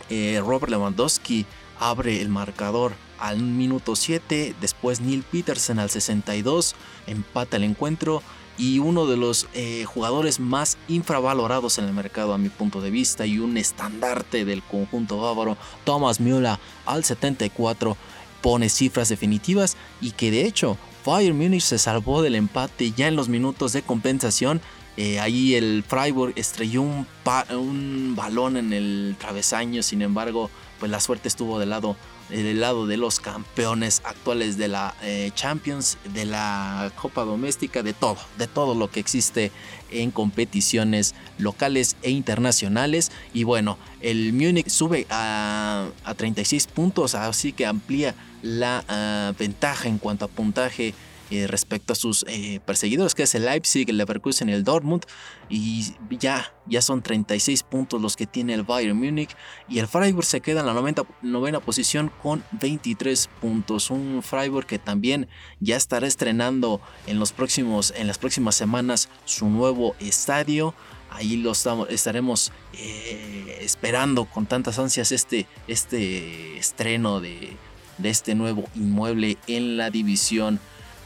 Eh, 0.10 0.42
Robert 0.44 0.72
Lewandowski 0.72 1.46
abre 1.80 2.22
el 2.22 2.30
marcador 2.30 2.94
al 3.20 3.39
minuto 3.42 3.96
7, 3.96 4.56
después 4.60 5.01
Neil 5.01 5.24
Peterson 5.24 5.80
al 5.80 5.89
62, 5.89 6.75
empata 7.06 7.58
el 7.58 7.63
encuentro 7.63 8.24
y 8.60 8.80
uno 8.80 9.08
de 9.08 9.16
los 9.16 9.48
eh, 9.54 9.86
jugadores 9.86 10.39
más 10.39 10.78
infravalorados 10.89 11.80
en 11.80 11.86
el 11.86 11.94
mercado 11.94 12.34
a 12.34 12.38
mi 12.38 12.50
punto 12.50 12.82
de 12.82 12.92
vista 12.92 13.25
y 13.25 13.39
un 13.39 13.58
estandarte 13.58 14.44
del 14.44 14.62
conjunto 14.62 15.18
bávaro, 15.18 15.58
Thomas 15.86 16.20
Müller 16.20 16.60
al 16.86 17.06
74 17.06 17.96
pone 18.42 18.70
cifras 18.70 19.10
definitivas 19.10 19.78
y 20.01 20.12
que 20.12 20.30
de 20.30 20.46
hecho 20.46 20.78
Bayern 21.06 21.38
Munich 21.38 21.63
se 21.63 21.80
salvó 21.80 22.22
del 22.22 22.36
empate 22.36 22.92
ya 22.92 23.08
en 23.08 23.16
los 23.16 23.30
minutos 23.30 23.72
de 23.74 23.82
compensación. 23.82 24.62
Eh, 24.98 25.20
ahí 25.20 25.56
el 25.56 25.84
Freiburg 25.88 26.34
estrelló 26.36 26.82
un, 26.82 27.08
un, 27.51 28.16
balón 28.18 28.58
en 28.58 28.74
el 28.74 29.16
travesaño, 29.18 29.82
sin 29.82 30.01
embargo, 30.01 30.50
pues 30.80 30.92
la 30.92 31.00
suerte 31.00 31.30
estuvo 31.30 31.58
del 31.58 31.70
lado, 31.70 31.96
del 32.29 32.59
lado 32.59 32.86
de 32.86 32.98
los 32.98 33.19
campeones 33.19 34.01
actuales 34.05 34.57
de 34.57 34.67
la 34.67 34.93
eh, 35.01 35.31
Champions, 35.33 35.98
de 36.13 36.25
la 36.25 36.91
Copa 36.95 37.24
Doméstica, 37.24 37.83
de 37.83 37.93
todo, 37.93 38.17
de 38.38 38.48
todo 38.48 38.75
lo 38.75 38.89
que 38.91 39.00
existe 39.00 39.51
en 39.91 40.12
competiciones 40.12 41.15
locales 41.38 41.95
e 42.01 42.12
internacionales. 42.12 43.12
Y 43.33 43.43
bueno, 43.43 43.77
el 44.01 44.33
Múnich 44.33 44.69
sube 44.69 45.07
a, 45.09 45.89
36 46.15 46.67
puntos, 46.67 47.15
así 47.15 47.53
que 47.53 47.65
amplía 47.65 48.15
la 48.41 48.83
ah, 48.88 49.33
ventaja 49.38 49.88
en 49.88 49.98
cuanto 49.98 50.25
a 50.25 50.27
puntaje 50.27 50.93
eh, 51.31 51.45
respecto 51.48 51.93
a 51.93 51.95
sus 51.95 52.25
eh, 52.27 52.59
perseguidores, 52.65 53.13
que 53.13 53.24
es 53.24 53.36
el 53.36 53.45
Leipzig, 53.45 53.88
el 53.89 53.98
Leverkusen 53.98 54.50
el 54.50 54.63
Dortmund. 54.63 55.03
Y 55.48 55.93
ya, 56.09 56.51
ya 56.65 56.81
son 56.81 57.03
36 57.03 57.63
puntos 57.63 58.01
los 58.01 58.15
que 58.15 58.25
tiene 58.25 58.55
el 58.55 58.63
Bayern 58.63 58.98
Múnich. 58.98 59.36
Y 59.67 59.77
el 59.79 59.88
Freiburg 59.88 60.25
se 60.25 60.41
queda 60.41 60.62
en 60.62 60.65
la 60.65 60.74
90, 60.74 61.03
novena 61.21 61.59
posición 61.59 62.12
con 62.24 62.43
23 62.53 63.29
puntos. 63.41 63.91
Un 63.91 64.24
Freiburg 64.24 64.65
que 64.65 64.79
también 64.79 65.27
ya 65.59 65.75
estará 65.75 66.07
estrenando 66.07 66.81
en, 67.05 67.19
los 67.19 67.31
próximos, 67.31 67.93
en 67.95 68.07
las 68.07 68.17
próximas 68.17 68.55
semanas 68.55 69.09
su 69.25 69.50
nuevo 69.50 69.95
estadio. 70.00 70.74
Ahí 71.12 71.38
lo 71.38 71.51
estamos, 71.51 71.89
estaremos 71.89 72.51
eh, 72.74 73.59
esperando 73.62 74.25
con 74.25 74.48
tantas 74.48 74.79
ansias 74.79 75.12
este, 75.12 75.48
este 75.67 76.57
estreno 76.57 77.19
de, 77.19 77.55
de 77.99 78.10
este 78.10 78.34
nuevo 78.34 78.65
inmueble 78.75 79.38
en 79.47 79.77
la 79.77 79.89
división 79.91 80.60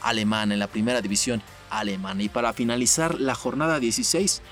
alemana, 0.04 0.54
en 0.54 0.60
la 0.60 0.68
primera 0.68 1.00
división 1.00 1.42
alemana. 1.70 2.22
Y 2.22 2.28
para 2.28 2.52
finalizar 2.52 3.20
la 3.20 3.34
jornada 3.34 3.80
16, 3.80 4.42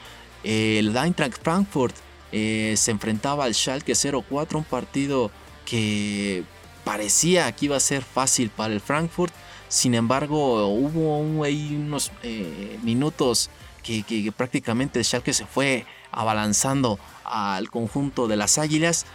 el 0.44 0.96
Eintracht 0.96 1.40
Frankfurt 1.42 1.94
eh, 2.32 2.74
se 2.76 2.90
enfrentaba 2.90 3.44
al 3.44 3.54
Schalke 3.54 3.94
04, 3.94 4.58
un 4.58 4.64
partido 4.64 5.30
que 5.64 6.44
parecía 6.84 7.52
que 7.52 7.66
iba 7.66 7.76
a 7.76 7.80
ser 7.80 8.02
fácil 8.02 8.50
para 8.50 8.72
el 8.72 8.80
Frankfurt. 8.80 9.32
Sin 9.68 9.94
embargo, 9.94 10.66
hubo 10.66 11.18
unos 11.18 12.10
eh, 12.22 12.78
minutos 12.82 13.50
que, 13.82 14.02
que, 14.02 14.32
prácticamente 14.32 14.98
el 14.98 15.04
Schalke 15.04 15.32
se 15.32 15.46
fue 15.46 15.86
abalanzando 16.10 16.98
al 17.24 17.70
conjunto 17.70 18.28
de 18.28 18.36
las 18.36 18.58
Águilas. 18.58 19.06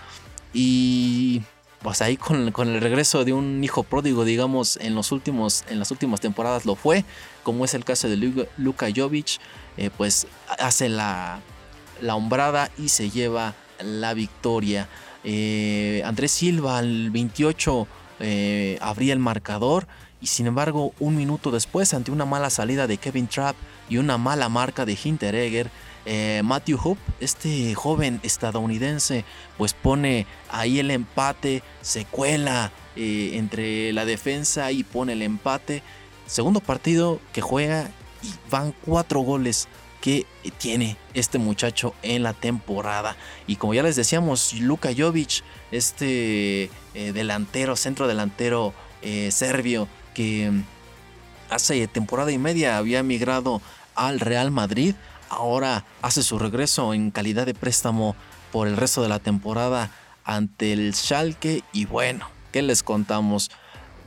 Y 0.54 1.42
pues 1.82 2.02
ahí 2.02 2.18
con, 2.18 2.48
el 2.48 2.82
regreso 2.82 3.24
de 3.24 3.34
un 3.34 3.64
hijo 3.64 3.84
pródigo, 3.84 4.26
digamos, 4.26 4.78
en, 4.78 4.96
los 4.96 5.12
últimos, 5.12 5.64
en 5.70 5.80
las 5.80 5.92
últimas 5.92 6.20
temporadas 6.20 6.66
lo 6.66 6.76
fue, 6.76 7.06
como 7.44 7.66
es 7.66 7.74
el 7.74 7.86
caso 7.86 8.10
de 8.10 8.18
Luka 8.58 8.88
Jovic, 8.96 9.40
eh, 9.78 9.90
pues 9.96 10.28
hace 10.60 10.90
la, 10.90 11.40
la 12.02 12.16
hombrada 12.16 12.72
y 12.78 12.90
se 12.90 13.10
lleva 13.10 13.54
la 13.80 14.14
victoria. 14.14 14.88
Eh, 15.24 16.02
Andrés 16.06 16.32
Silva 16.32 16.78
al 16.78 17.12
28 17.12 17.88
eh, 18.20 18.78
abría 18.82 19.14
el 19.14 19.20
marcador 19.20 19.88
y 20.22 20.28
sin 20.28 20.48
embargo 20.48 20.94
un 21.00 21.16
minuto 21.16 21.52
después 21.52 21.94
ante 21.94 22.12
una 22.12 22.26
mala 22.26 22.50
salida 22.50 22.88
de 22.88 22.98
Kevin 22.98 23.28
Trapp 23.28 23.56
y 23.90 23.98
una 23.98 24.18
mala 24.18 24.50
marca 24.50 24.86
de 24.86 24.98
Hinteregger 25.02 25.70
eh, 26.10 26.42
Matthew 26.42 26.80
Hope, 26.82 27.02
este 27.20 27.76
joven 27.76 28.22
estadounidense, 28.24 29.26
pues 29.58 29.74
pone 29.74 30.26
ahí 30.50 30.80
el 30.80 30.90
empate, 30.90 31.64
se 31.82 32.06
cuela 32.06 32.72
eh, 32.96 33.32
entre 33.34 33.92
la 33.92 34.06
defensa 34.06 34.72
y 34.72 34.86
pone 34.86 35.12
el 35.14 35.22
empate. 35.22 35.84
Segundo 36.26 36.62
partido 36.62 37.20
que 37.34 37.42
juega 37.42 37.92
y 38.24 38.32
van 38.50 38.74
cuatro 38.86 39.20
goles 39.20 39.68
que 40.00 40.26
tiene 40.60 40.96
este 41.14 41.40
muchacho 41.40 41.94
en 42.04 42.24
la 42.24 42.32
temporada. 42.32 43.18
Y 43.46 43.58
como 43.58 43.74
ya 43.74 43.84
les 43.84 43.98
decíamos, 43.98 44.54
Luka 44.54 44.92
Jovic, 44.98 45.44
este 45.72 46.70
eh, 46.94 47.12
delantero, 47.12 47.76
centro 47.76 48.08
delantero 48.08 48.74
serbio 49.30 49.88
que 50.14 50.52
hace 51.50 51.88
temporada 51.88 52.32
y 52.32 52.38
media 52.38 52.78
había 52.78 53.04
migrado 53.04 53.62
al 53.96 54.20
Real 54.20 54.52
Madrid, 54.52 54.96
ahora 55.30 55.86
hace 56.02 56.24
su 56.24 56.40
regreso 56.40 56.94
en 56.94 57.12
calidad 57.12 57.46
de 57.46 57.54
préstamo 57.54 58.16
por 58.52 58.68
el 58.68 58.78
resto 58.78 59.02
de 59.02 59.10
la 59.10 59.20
temporada 59.20 59.92
ante 60.24 60.74
el 60.74 60.94
Schalke 60.94 61.64
y 61.74 61.86
bueno, 61.86 62.30
¿qué 62.52 62.62
les 62.62 62.84
contamos? 62.84 63.50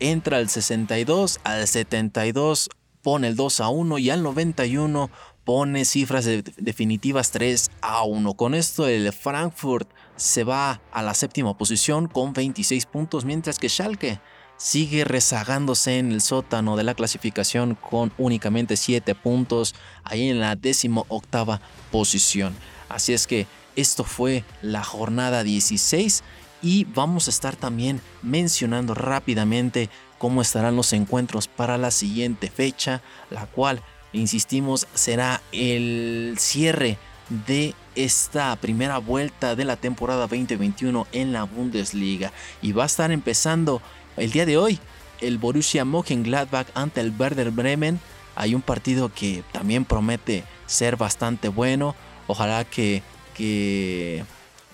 Entra 0.01 0.39
al 0.39 0.49
62, 0.49 1.41
al 1.45 1.67
72 1.67 2.71
pone 3.03 3.29
el 3.29 3.37
2 3.37 3.61
a 3.61 3.69
1 3.69 3.99
y 3.99 4.11
al 4.11 4.23
91 4.23 5.11
pone 5.45 5.85
cifras 5.85 6.27
definitivas 6.59 7.31
3 7.31 7.71
a 7.81 8.05
1. 8.05 8.35
Con 8.35 8.55
esto 8.55 8.87
el 8.87 9.13
Frankfurt 9.13 9.91
se 10.17 10.45
va 10.45 10.81
a 10.93 11.03
la 11.03 11.15
séptima 11.15 11.57
posición 11.57 12.07
con 12.07 12.33
26 12.33 12.87
puntos, 12.87 13.25
mientras 13.25 13.59
que 13.59 13.69
Schalke 13.69 14.21
sigue 14.61 15.05
rezagándose 15.05 15.99
en 15.99 16.13
el 16.13 16.21
sótano 16.21 16.77
de 16.77 16.85
la 16.85 16.95
clasificación 16.95 17.75
con 17.75 18.13
únicamente 18.19 18.77
7 18.77 19.15
puntos, 19.15 19.75
ahí 20.05 20.29
en 20.29 20.39
la 20.39 20.55
décimo 20.55 21.07
octava 21.09 21.63
posición. 21.91 22.55
Así 22.91 23.15
es 23.15 23.27
que 23.27 23.47
esto 23.75 24.05
fue 24.05 24.45
la 24.61 24.85
jornada 24.85 25.45
16 25.45 26.23
y 26.61 26.85
vamos 26.85 27.27
a 27.27 27.31
estar 27.31 27.57
también 27.57 28.03
mencionando 28.21 28.93
rápidamente 28.93 29.89
cómo 30.19 30.43
estarán 30.43 30.77
los 30.77 30.93
encuentros 30.93 31.49
para 31.49 31.79
la 31.79 31.91
siguiente 31.91 32.51
fecha, 32.51 33.01
la 33.31 33.47
cual, 33.47 33.81
insistimos, 34.13 34.87
será 34.93 35.41
el 35.53 36.35
cierre 36.39 36.99
de 37.47 37.75
esta 37.95 38.55
primera 38.57 38.99
vuelta 38.99 39.57
de 39.57 39.65
la 39.65 39.77
temporada 39.77 40.27
2021 40.27 41.07
en 41.13 41.33
la 41.33 41.45
Bundesliga 41.45 42.33
y 42.61 42.73
va 42.73 42.83
a 42.83 42.87
estar 42.87 43.11
empezando 43.11 43.81
el 44.17 44.31
día 44.33 44.47
de 44.47 44.59
hoy, 44.59 44.79
el 45.21 45.39
Borussia 45.39 45.85
Mönchengladbach 45.85 46.67
ante 46.75 47.01
el 47.01 47.13
Werder 47.19 47.51
Bremen. 47.51 48.01
Hay 48.37 48.55
un 48.55 48.63
partido 48.63 49.13
que 49.13 49.43
también 49.53 49.85
promete 49.85 50.45
ser 50.67 50.97
bastante 50.97 51.49
bueno. 51.49 51.95
Ojalá 52.27 52.65
que, 52.65 53.03
que 53.35 54.25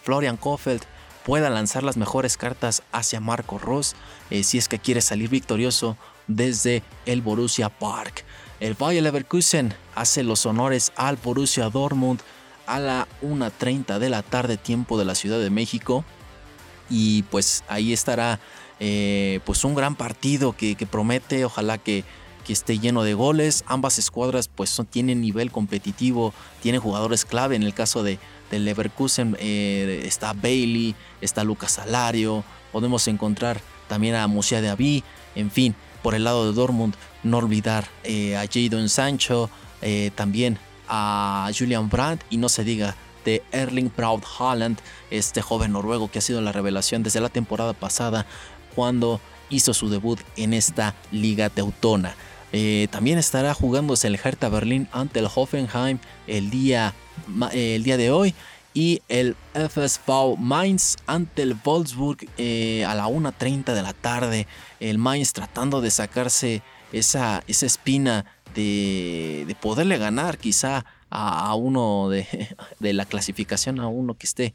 Florian 0.03 0.37
Kofeld 0.37 0.83
pueda 1.25 1.51
lanzar 1.51 1.83
las 1.83 1.97
mejores 1.97 2.37
cartas 2.37 2.83
hacia 2.93 3.19
Marco 3.19 3.59
Ross 3.59 3.97
eh, 4.31 4.45
si 4.45 4.59
es 4.59 4.69
que 4.69 4.79
quiere 4.79 5.01
salir 5.01 5.29
victorioso 5.29 5.97
desde 6.29 6.83
el 7.05 7.23
Borussia 7.23 7.69
Park. 7.69 8.25
El 8.61 8.75
Bayer 8.75 9.03
Leverkusen 9.03 9.75
hace 9.95 10.23
los 10.23 10.47
honores 10.47 10.93
al 10.97 11.17
Borussia 11.17 11.69
Dortmund 11.69 12.21
a 12.67 12.79
la 12.79 13.09
1.30 13.23 13.99
de 13.99 14.09
la 14.09 14.23
tarde 14.23 14.57
tiempo 14.57 14.99
de 14.99 15.05
la 15.05 15.15
Ciudad 15.15 15.39
de 15.41 15.51
México. 15.51 16.05
Y 16.89 17.25
pues 17.25 17.65
ahí 17.69 17.93
estará 17.93 18.39
eh, 18.81 19.41
pues 19.45 19.65
un 19.65 19.75
gran 19.75 19.95
partido 19.95 20.53
que, 20.53 20.77
promete, 20.91 21.45
ojalá 21.45 21.79
que, 21.79 22.05
que 22.47 22.53
esté 22.53 22.79
lleno 22.79 23.03
de 23.03 23.15
goles. 23.15 23.65
Ambas 23.67 23.99
escuadras 23.99 24.49
pues 24.49 24.81
tienen 24.91 25.21
nivel 25.21 25.51
competitivo, 25.51 26.33
tienen 26.63 26.81
jugadores 26.81 27.25
clave. 27.25 27.57
En 27.57 27.65
el 27.65 27.75
caso 27.75 28.03
de, 28.03 28.19
Leverkusen 28.51 29.37
eh, 29.41 30.03
está 30.05 30.33
Bailey, 30.33 30.95
está 31.21 31.43
Lucas 31.43 31.73
Salario. 31.73 32.45
Podemos 32.71 33.09
encontrar 33.09 33.61
también 33.89 34.15
a 34.15 34.27
Musia 34.29 34.61
de 34.61 34.69
Avi. 34.69 35.03
En 35.35 35.51
fin, 35.51 35.75
por 36.03 36.15
el 36.15 36.25
lado 36.25 36.47
de 36.47 36.53
Dortmund, 36.53 36.95
no 37.25 37.39
olvidar 37.39 37.89
eh, 38.05 38.37
a 38.37 38.47
Jadon 38.47 38.89
Sancho, 38.89 39.51
eh, 39.83 40.13
también 40.15 40.59
a 40.89 41.51
Julian 41.57 41.89
Brandt 41.89 42.23
y 42.31 42.37
no 42.37 42.49
se 42.49 42.63
diga 42.63 42.95
de 43.25 43.43
Erling 43.51 43.91
Braut 43.97 44.25
Haaland, 44.39 44.79
este 45.11 45.43
joven 45.43 45.73
noruego 45.73 46.09
que 46.09 46.21
ha 46.21 46.23
sido 46.23 46.41
la 46.41 46.53
revelación 46.53 47.03
desde 47.03 47.21
la 47.21 47.29
temporada 47.29 47.73
pasada 47.73 48.25
cuando 48.77 49.21
hizo 49.51 49.75
su 49.75 49.89
debut 49.89 50.21
en 50.37 50.53
esta 50.53 50.95
liga 51.11 51.51
teutona. 51.51 52.15
Eh, 52.53 52.87
también 52.93 53.19
estará 53.19 53.55
jugándose 53.55 54.07
el 54.07 54.21
Hertha 54.23 54.49
Berlín 54.49 54.89
ante 54.93 55.19
el 55.19 55.29
Hoffenheim 55.35 55.99
el 56.29 56.51
día, 56.51 56.95
el 57.53 57.83
día 57.83 57.97
de 57.97 58.13
hoy 58.13 58.35
y 58.73 59.03
el 59.09 59.37
FSV 59.55 60.37
Mainz 60.39 60.97
ante 61.07 61.43
el 61.43 61.55
Wolfsburg 61.55 62.29
eh, 62.37 62.85
a 62.85 62.95
la 62.95 63.09
1.30 63.09 63.73
de 63.73 63.83
la 63.83 63.95
tarde. 63.95 64.47
El 64.81 64.99
Mainz 64.99 65.33
tratando 65.33 65.81
de 65.81 65.91
sacarse 65.91 66.63
esa, 66.93 67.43
esa 67.47 67.67
espina 67.67 68.27
de, 68.55 69.45
de 69.47 69.55
poderle 69.55 69.97
ganar 69.97 70.37
quizá 70.39 70.85
a, 71.11 71.55
uno 71.55 72.11
de, 72.11 72.27
de, 72.79 72.93
la 72.93 73.07
clasificación, 73.07 73.81
a 73.81 73.89
uno 73.89 74.15
que 74.15 74.27
esté 74.27 74.55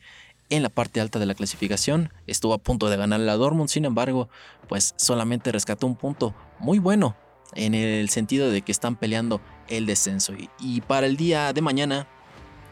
en 0.51 0.61
la 0.61 0.69
parte 0.69 1.01
alta 1.01 1.17
de 1.17 1.25
la 1.25 1.33
clasificación. 1.33 2.11
Estuvo 2.27 2.53
a 2.53 2.59
punto 2.59 2.89
de 2.89 2.97
ganar 2.97 3.21
la 3.21 3.37
Dortmund, 3.37 3.69
sin 3.69 3.85
embargo, 3.85 4.29
pues 4.69 4.93
solamente 4.97 5.51
rescató 5.51 5.87
un 5.87 5.95
punto 5.95 6.35
muy 6.59 6.77
bueno 6.77 7.15
en 7.55 7.73
el 7.73 8.09
sentido 8.09 8.51
de 8.51 8.61
que 8.61 8.71
están 8.71 8.95
peleando 8.95 9.41
el 9.67 9.85
descenso. 9.85 10.33
Y, 10.59 10.81
para 10.81 11.07
el 11.07 11.17
día 11.17 11.53
de 11.53 11.61
mañana 11.61 12.07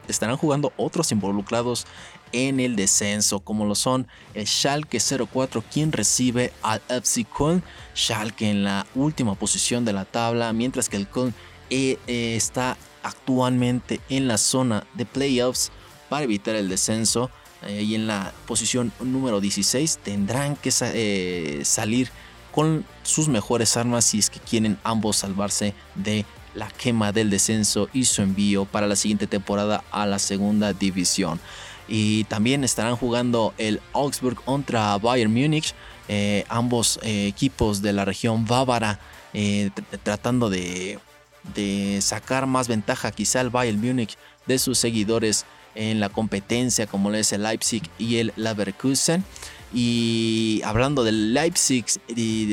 estarán 0.07 0.37
jugando 0.37 0.73
otros 0.77 1.11
involucrados 1.11 1.85
en 2.31 2.59
el 2.59 2.75
descenso, 2.75 3.39
como 3.39 3.65
lo 3.65 3.75
son 3.75 4.07
el 4.33 4.45
Schalke 4.45 4.99
04, 4.99 5.63
quien 5.71 5.91
recibe 5.91 6.51
al 6.61 6.81
FC 6.89 7.25
Köln. 7.25 7.63
Schalke 7.95 8.49
en 8.49 8.63
la 8.63 8.85
última 8.93 9.35
posición 9.35 9.85
de 9.85 9.93
la 9.93 10.05
tabla, 10.05 10.51
mientras 10.53 10.89
que 10.89 10.97
el 10.97 11.07
Köln 11.07 11.33
eh, 11.69 11.97
eh, 12.07 12.35
está 12.35 12.77
actualmente 13.03 14.01
en 14.09 14.27
la 14.27 14.37
zona 14.37 14.85
de 14.95 15.05
playoffs 15.05 15.71
para 16.09 16.23
evitar 16.23 16.55
el 16.55 16.69
descenso. 16.69 17.31
Eh, 17.67 17.83
y 17.83 17.95
en 17.95 18.07
la 18.07 18.33
posición 18.47 18.91
número 19.01 19.41
16 19.41 19.99
tendrán 20.03 20.55
que 20.55 20.71
eh, 20.81 21.61
salir 21.63 22.09
con 22.51 22.85
sus 23.03 23.27
mejores 23.27 23.75
armas 23.75 24.05
si 24.05 24.19
es 24.19 24.29
que 24.29 24.39
quieren 24.39 24.77
ambos 24.83 25.17
salvarse 25.17 25.73
de 25.95 26.25
la 26.55 26.69
quema 26.69 27.11
del 27.11 27.29
descenso 27.29 27.89
y 27.93 28.05
su 28.05 28.21
envío 28.21 28.65
para 28.65 28.87
la 28.87 28.95
siguiente 28.95 29.27
temporada 29.27 29.83
a 29.91 30.05
la 30.05 30.19
segunda 30.19 30.73
división. 30.73 31.39
Y 31.87 32.23
también 32.25 32.63
estarán 32.63 32.95
jugando 32.95 33.53
el 33.57 33.81
Augsburg 33.93 34.43
contra 34.43 34.97
Bayern 34.97 35.33
Múnich, 35.33 35.73
eh, 36.07 36.45
ambos 36.49 36.99
equipos 37.03 37.81
de 37.81 37.93
la 37.93 38.05
región 38.05 38.45
bávara, 38.45 38.99
tratando 40.03 40.49
de, 40.49 40.99
de 41.55 41.99
sacar 42.01 42.47
más 42.47 42.67
ventaja 42.67 43.11
quizá 43.11 43.41
el 43.41 43.49
Bayern 43.49 43.79
Múnich 43.79 44.17
de 44.47 44.57
sus 44.59 44.77
seguidores 44.79 45.45
en 45.79 46.01
la 46.01 46.09
competencia 46.09 46.87
como 46.87 47.09
lo 47.09 47.15
es 47.17 47.31
el 47.31 47.43
Leipzig 47.43 47.89
y 47.97 48.17
el 48.17 48.33
Leverkusen. 48.35 49.23
Y 49.73 50.61
hablando 50.65 51.05
del 51.05 51.33
Leipzig, 51.33 51.85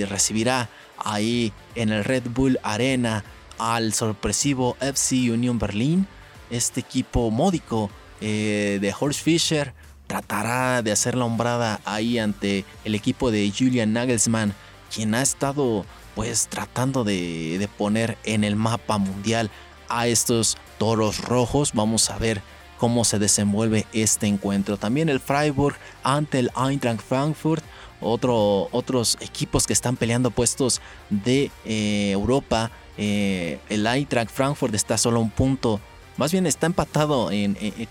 recibirá 0.09 0.71
ahí 0.99 1.53
en 1.75 1.91
el 1.91 2.05
Red 2.05 2.25
Bull 2.33 2.61
Arena 2.63 3.25
al 3.59 3.93
sorpresivo 3.95 4.77
FC 4.81 5.33
Union 5.33 5.59
Berlin. 5.59 6.07
Este 6.51 6.81
equipo 6.81 7.33
módico 7.33 7.91
eh, 8.21 8.79
de 8.81 8.95
Horst 8.99 9.21
Fischer 9.21 9.75
tratará 10.07 10.83
de 10.83 10.93
hacer 10.93 11.17
la 11.17 11.25
hombrada 11.25 11.81
ahí 11.85 12.21
ante 12.21 12.65
el 12.85 12.95
equipo 12.95 13.33
de 13.33 13.53
Julian 13.57 13.93
Nagelsmann, 13.93 14.55
quien 14.95 15.17
ha 15.17 15.23
estado 15.23 15.85
pues 16.15 16.47
tratando 16.47 17.03
de, 17.03 17.59
de 17.59 17.67
poner 17.67 18.19
en 18.23 18.45
el 18.45 18.55
mapa 18.55 18.99
mundial 18.99 19.51
a 19.89 20.07
estos 20.07 20.59
toros 20.79 21.25
rojos. 21.25 21.73
Vamos 21.75 22.09
a 22.11 22.19
ver 22.19 22.41
cómo 22.79 23.05
se 23.05 23.19
desenvuelve 23.19 23.87
este 23.93 24.27
encuentro. 24.27 24.77
También 24.77 25.09
el 25.09 25.21
Freiburg 25.21 25.77
ante 26.03 26.39
el 26.39 26.51
Eintracht 26.57 27.01
Frankfurt, 27.01 27.65
otro, 28.01 28.69
otros 28.73 29.17
equipos 29.21 29.67
que 29.67 29.73
están 29.73 29.97
peleando 29.97 30.31
puestos 30.31 30.81
de 31.11 31.51
eh, 31.65 32.11
Europa. 32.13 32.71
Eh, 32.99 33.59
el 33.69 33.87
Eintracht 33.87 34.31
Frankfurt 34.31 34.75
está 34.75 34.99
solo 34.99 35.21
un 35.21 35.31
punto 35.31 35.81
más 36.17 36.33
bien 36.33 36.47
está 36.47 36.67
empatado 36.67 37.31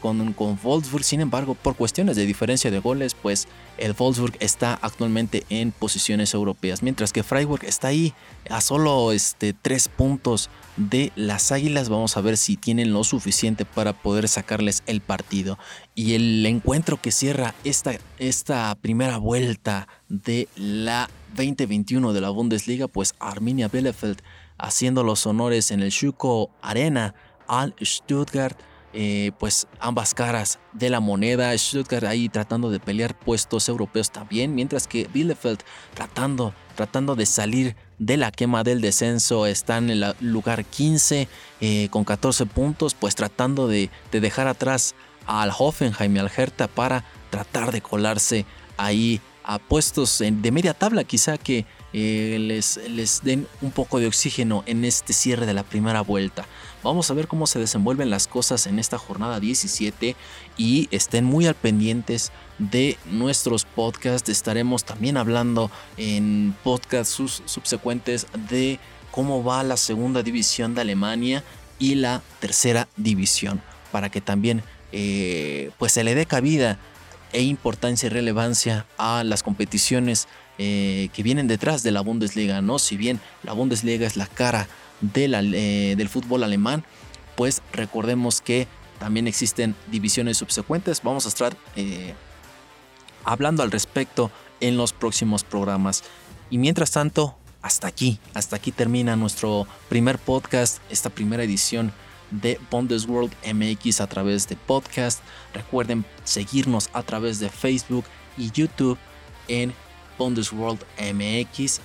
con, 0.01 0.33
con, 0.33 0.59
Wolfsburg, 0.61 1.03
sin 1.03 1.21
embargo, 1.21 1.53
por 1.55 1.75
cuestiones 1.75 2.15
de 2.15 2.25
diferencia 2.25 2.71
de 2.71 2.79
goles, 2.79 3.13
pues 3.13 3.47
el 3.77 3.93
Wolfsburg 3.93 4.35
está 4.39 4.79
actualmente 4.81 5.43
en 5.49 5.71
posiciones 5.71 6.33
europeas, 6.33 6.81
mientras 6.81 7.13
que 7.13 7.23
Freiburg 7.23 7.63
está 7.65 7.89
ahí 7.89 8.13
a 8.49 8.61
solo 8.61 9.11
este, 9.11 9.53
tres 9.53 9.88
puntos 9.88 10.49
de 10.77 11.11
las 11.15 11.51
Águilas. 11.51 11.89
Vamos 11.89 12.17
a 12.17 12.21
ver 12.21 12.38
si 12.38 12.57
tienen 12.57 12.93
lo 12.93 13.03
suficiente 13.03 13.65
para 13.65 13.93
poder 13.93 14.27
sacarles 14.27 14.83
el 14.88 15.01
partido. 15.01 15.57
Y 15.93 16.15
el 16.15 16.45
encuentro 16.45 16.99
que 17.01 17.11
cierra 17.11 17.53
esta, 17.63 17.91
esta 18.17 18.75
primera 18.75 19.17
vuelta 19.17 19.88
de 20.09 20.47
la 20.55 21.09
2021 21.35 22.13
de 22.13 22.21
la 22.21 22.29
Bundesliga, 22.29 22.88
pues 22.88 23.13
Arminia 23.19 23.67
Bielefeld 23.67 24.21
haciendo 24.57 25.03
los 25.03 25.25
honores 25.25 25.71
en 25.71 25.81
el 25.81 25.91
Schuko 25.91 26.49
Arena 26.61 27.13
al 27.47 27.75
Stuttgart. 27.81 28.58
Eh, 28.97 29.34
pues 29.39 29.67
ambas 29.81 30.13
caras 30.13 30.60
de 30.71 30.89
la 30.89 31.01
moneda. 31.01 31.55
Stuttgart 31.58 32.05
ahí 32.05 32.29
tratando 32.29 32.69
de 32.69 32.79
pelear 32.79 33.17
puestos 33.19 33.67
europeos 33.67 34.10
también, 34.10 34.55
mientras 34.55 34.88
que 34.88 35.10
Bielefeld 35.13 35.60
tratando, 35.93 36.53
tratando 36.75 37.15
de 37.17 37.25
salir 37.25 37.75
de 37.99 38.15
la 38.15 38.31
quema 38.31 38.63
del 38.63 38.79
descenso. 38.79 39.47
Están 39.47 39.89
en 39.89 40.01
el 40.01 40.15
lugar 40.21 40.63
15 40.63 41.27
eh, 41.60 41.89
con 41.89 42.05
14 42.05 42.45
puntos, 42.45 42.93
pues 42.93 43.15
tratando 43.15 43.67
de, 43.67 43.89
dejar 44.12 44.47
atrás 44.47 44.95
al 45.27 45.51
Hoffenheim 45.58 46.15
y 46.15 46.19
al 46.19 46.31
Hertha 46.34 46.69
para 46.69 47.03
tratar 47.31 47.73
de 47.73 47.81
colarse 47.81 48.45
ahí 48.77 49.19
a 49.43 49.60
puestos 49.60 50.19
de 50.19 50.51
media 50.51 50.73
tabla, 50.73 51.03
quizá 51.03 51.38
que 51.38 51.65
eh, 51.97 52.38
les, 52.41 52.77
les 52.89 53.23
den 53.23 53.47
un 53.62 53.71
poco 53.71 54.01
de 54.01 54.08
oxígeno 54.08 54.65
en 54.65 54.84
este 54.84 55.13
cierre 55.13 55.45
de 55.45 55.53
la 55.53 55.63
primera 55.63 56.01
vuelta. 56.01 56.45
Vamos 56.84 57.10
a 57.10 57.13
ver 57.13 57.29
cómo 57.29 57.47
se 57.47 57.58
desenvuelven 57.58 58.10
las 58.10 58.27
cosas 58.27 58.67
en 58.67 58.79
esta 58.79 58.97
jornada 58.97 59.39
17 59.39 60.13
y 60.58 60.89
estén 60.91 61.23
muy 61.23 61.47
al 61.47 61.55
pendientes 61.55 62.34
de 62.60 62.97
nuestros 63.05 63.63
podcasts. 63.63 64.27
Estaremos 64.27 64.84
también 64.84 65.15
hablando 65.15 65.71
en 65.95 66.53
podcasts 66.65 67.13
subsecuentes 67.45 68.27
de 68.49 68.77
cómo 69.10 69.41
va 69.41 69.63
la 69.63 69.77
segunda 69.77 70.21
división 70.21 70.75
de 70.75 70.81
Alemania 70.81 71.45
y 71.79 71.95
la 71.95 72.21
tercera 72.41 72.89
división 72.97 73.62
para 73.93 74.10
que 74.10 74.19
también 74.19 74.63
eh, 74.91 75.71
pues 75.79 75.93
se 75.93 76.03
le 76.03 76.13
dé 76.13 76.25
cabida 76.25 76.77
e 77.31 77.41
importancia 77.43 78.08
y 78.08 78.10
relevancia 78.10 78.86
a 78.97 79.23
las 79.23 79.43
competiciones 79.43 80.27
eh, 80.58 81.10
que 81.13 81.24
vienen 81.24 81.48
detrás 81.48 81.84
de 81.84 81.91
la 81.91 82.02
Bundesliga, 82.02 82.62
¿no? 82.62 82.80
Si 82.80 82.98
bien 82.98 83.20
la 83.44 83.54
Bundesliga 83.54 84.08
es 84.08 84.15
la 84.15 84.28
cara 84.28 84.68
eh, 85.13 85.96
del 85.98 86.10
fútbol 86.10 86.44
alemán, 86.44 86.84
pues 87.36 87.62
recordemos 87.74 88.41
que 88.41 88.68
también 89.00 89.28
existen 89.28 89.76
divisiones 89.91 90.38
subsecuentes. 90.38 91.02
Vamos 91.04 91.26
a 91.26 91.30
estar 91.30 91.58
eh, 91.76 92.13
hablando 93.24 93.63
al 93.63 93.72
respecto 93.72 94.32
en 94.62 94.78
los 94.78 94.94
próximos 94.94 95.44
programas. 95.44 96.04
Y 96.50 96.58
mientras 96.58 96.91
tanto, 96.91 97.36
hasta 97.62 97.88
aquí, 97.88 98.20
hasta 98.34 98.56
aquí 98.56 98.72
termina 98.72 99.15
nuestro 99.15 99.68
primer 99.89 100.20
podcast, 100.20 100.80
esta 100.89 101.10
primera 101.10 101.44
edición 101.44 101.91
de 102.32 102.60
Bundesworld 102.72 103.34
MX 103.54 104.02
a 104.02 104.08
través 104.08 104.48
de 104.48 104.56
podcast. 104.56 105.20
Recuerden 105.54 106.06
seguirnos 106.24 106.89
a 106.94 107.04
través 107.04 107.39
de 107.39 107.50
Facebook 107.50 108.06
y 108.38 108.52
YouTube 108.52 108.98
en 109.48 109.74
Bundesworld 110.17 110.84
MX. 110.99 111.80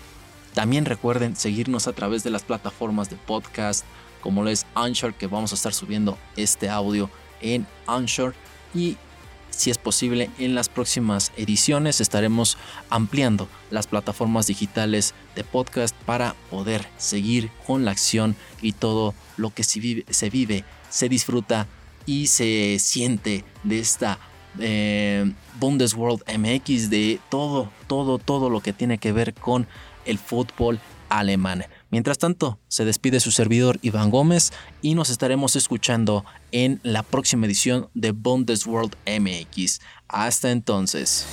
También 0.55 0.85
recuerden 0.85 1.37
seguirnos 1.37 1.87
a 1.87 1.93
través 1.93 2.25
de 2.25 2.31
las 2.31 2.43
plataformas 2.43 3.09
de 3.11 3.17
podcast 3.17 3.85
como 4.21 4.43
lo 4.43 4.51
es 4.51 4.67
Anchor, 4.75 5.15
que 5.15 5.27
vamos 5.27 5.53
a 5.53 5.55
estar 5.55 5.73
subiendo 5.73 6.19
este 6.37 6.69
audio 6.69 7.11
en 7.41 7.67
Anchor 7.87 8.35
y 8.75 8.97
si 9.51 9.71
es 9.71 9.79
posible 9.79 10.31
en 10.39 10.55
las 10.55 10.69
próximas 10.69 11.33
ediciones 11.37 12.01
estaremos 12.01 12.57
ampliando 12.89 13.49
las 13.71 13.87
plataformas 13.87 14.47
digitales 14.47 15.13
de 15.35 15.45
podcast 15.45 15.95
para 16.07 16.35
poder 16.51 16.87
seguir 16.97 17.51
con 17.67 17.85
la 17.85 17.91
acción 17.91 18.37
y 18.63 18.73
todo 18.73 19.15
lo 19.37 19.53
que 19.53 19.65
se 19.65 19.81
vive, 19.81 20.05
se, 20.09 20.31
vive, 20.31 20.65
se 20.89 21.09
disfruta 21.09 21.67
y 22.07 22.29
se 22.29 22.79
siente 22.79 23.45
de 23.65 23.81
esta 23.81 24.19
eh, 24.59 25.33
Bundesworld 25.59 26.23
MX, 26.27 26.91
de 26.91 27.21
todo, 27.29 27.71
todo, 27.87 28.19
todo 28.19 28.51
lo 28.51 28.61
que 28.61 28.73
tiene 28.73 28.99
que 28.99 29.13
ver 29.13 29.35
con 29.35 29.67
el 30.05 30.19
fútbol 30.19 30.81
alemán. 31.09 31.65
Mientras 31.91 32.19
tanto, 32.19 32.59
se 32.69 32.85
despide 32.85 33.21
su 33.21 33.31
servidor 33.31 33.79
Iván 33.83 34.11
Gómez 34.11 34.53
y 34.81 34.95
nos 34.95 35.11
estaremos 35.11 35.57
escuchando 35.57 36.25
en 36.53 36.81
la 36.83 37.03
próxima 37.03 37.47
edición 37.47 37.91
de 37.95 38.13
Bundesworld 38.13 38.95
MX. 39.07 39.81
Hasta 40.09 40.51
entonces. 40.51 41.27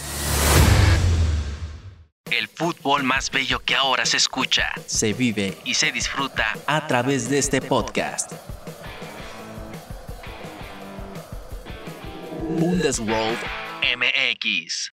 El 2.32 2.50
fútbol 2.50 3.04
más 3.04 3.32
bello 3.32 3.60
que 3.60 3.74
ahora 3.74 4.06
se 4.06 4.18
escucha 4.18 4.74
Se 4.86 5.14
vive 5.14 5.58
y 5.64 5.76
se 5.76 5.94
disfruta 5.94 6.46
a 6.66 6.86
través 6.86 7.30
de 7.30 7.38
este 7.38 7.62
podcast. 7.62 8.34
Bundesworld 12.56 13.38
MX. 13.84 14.97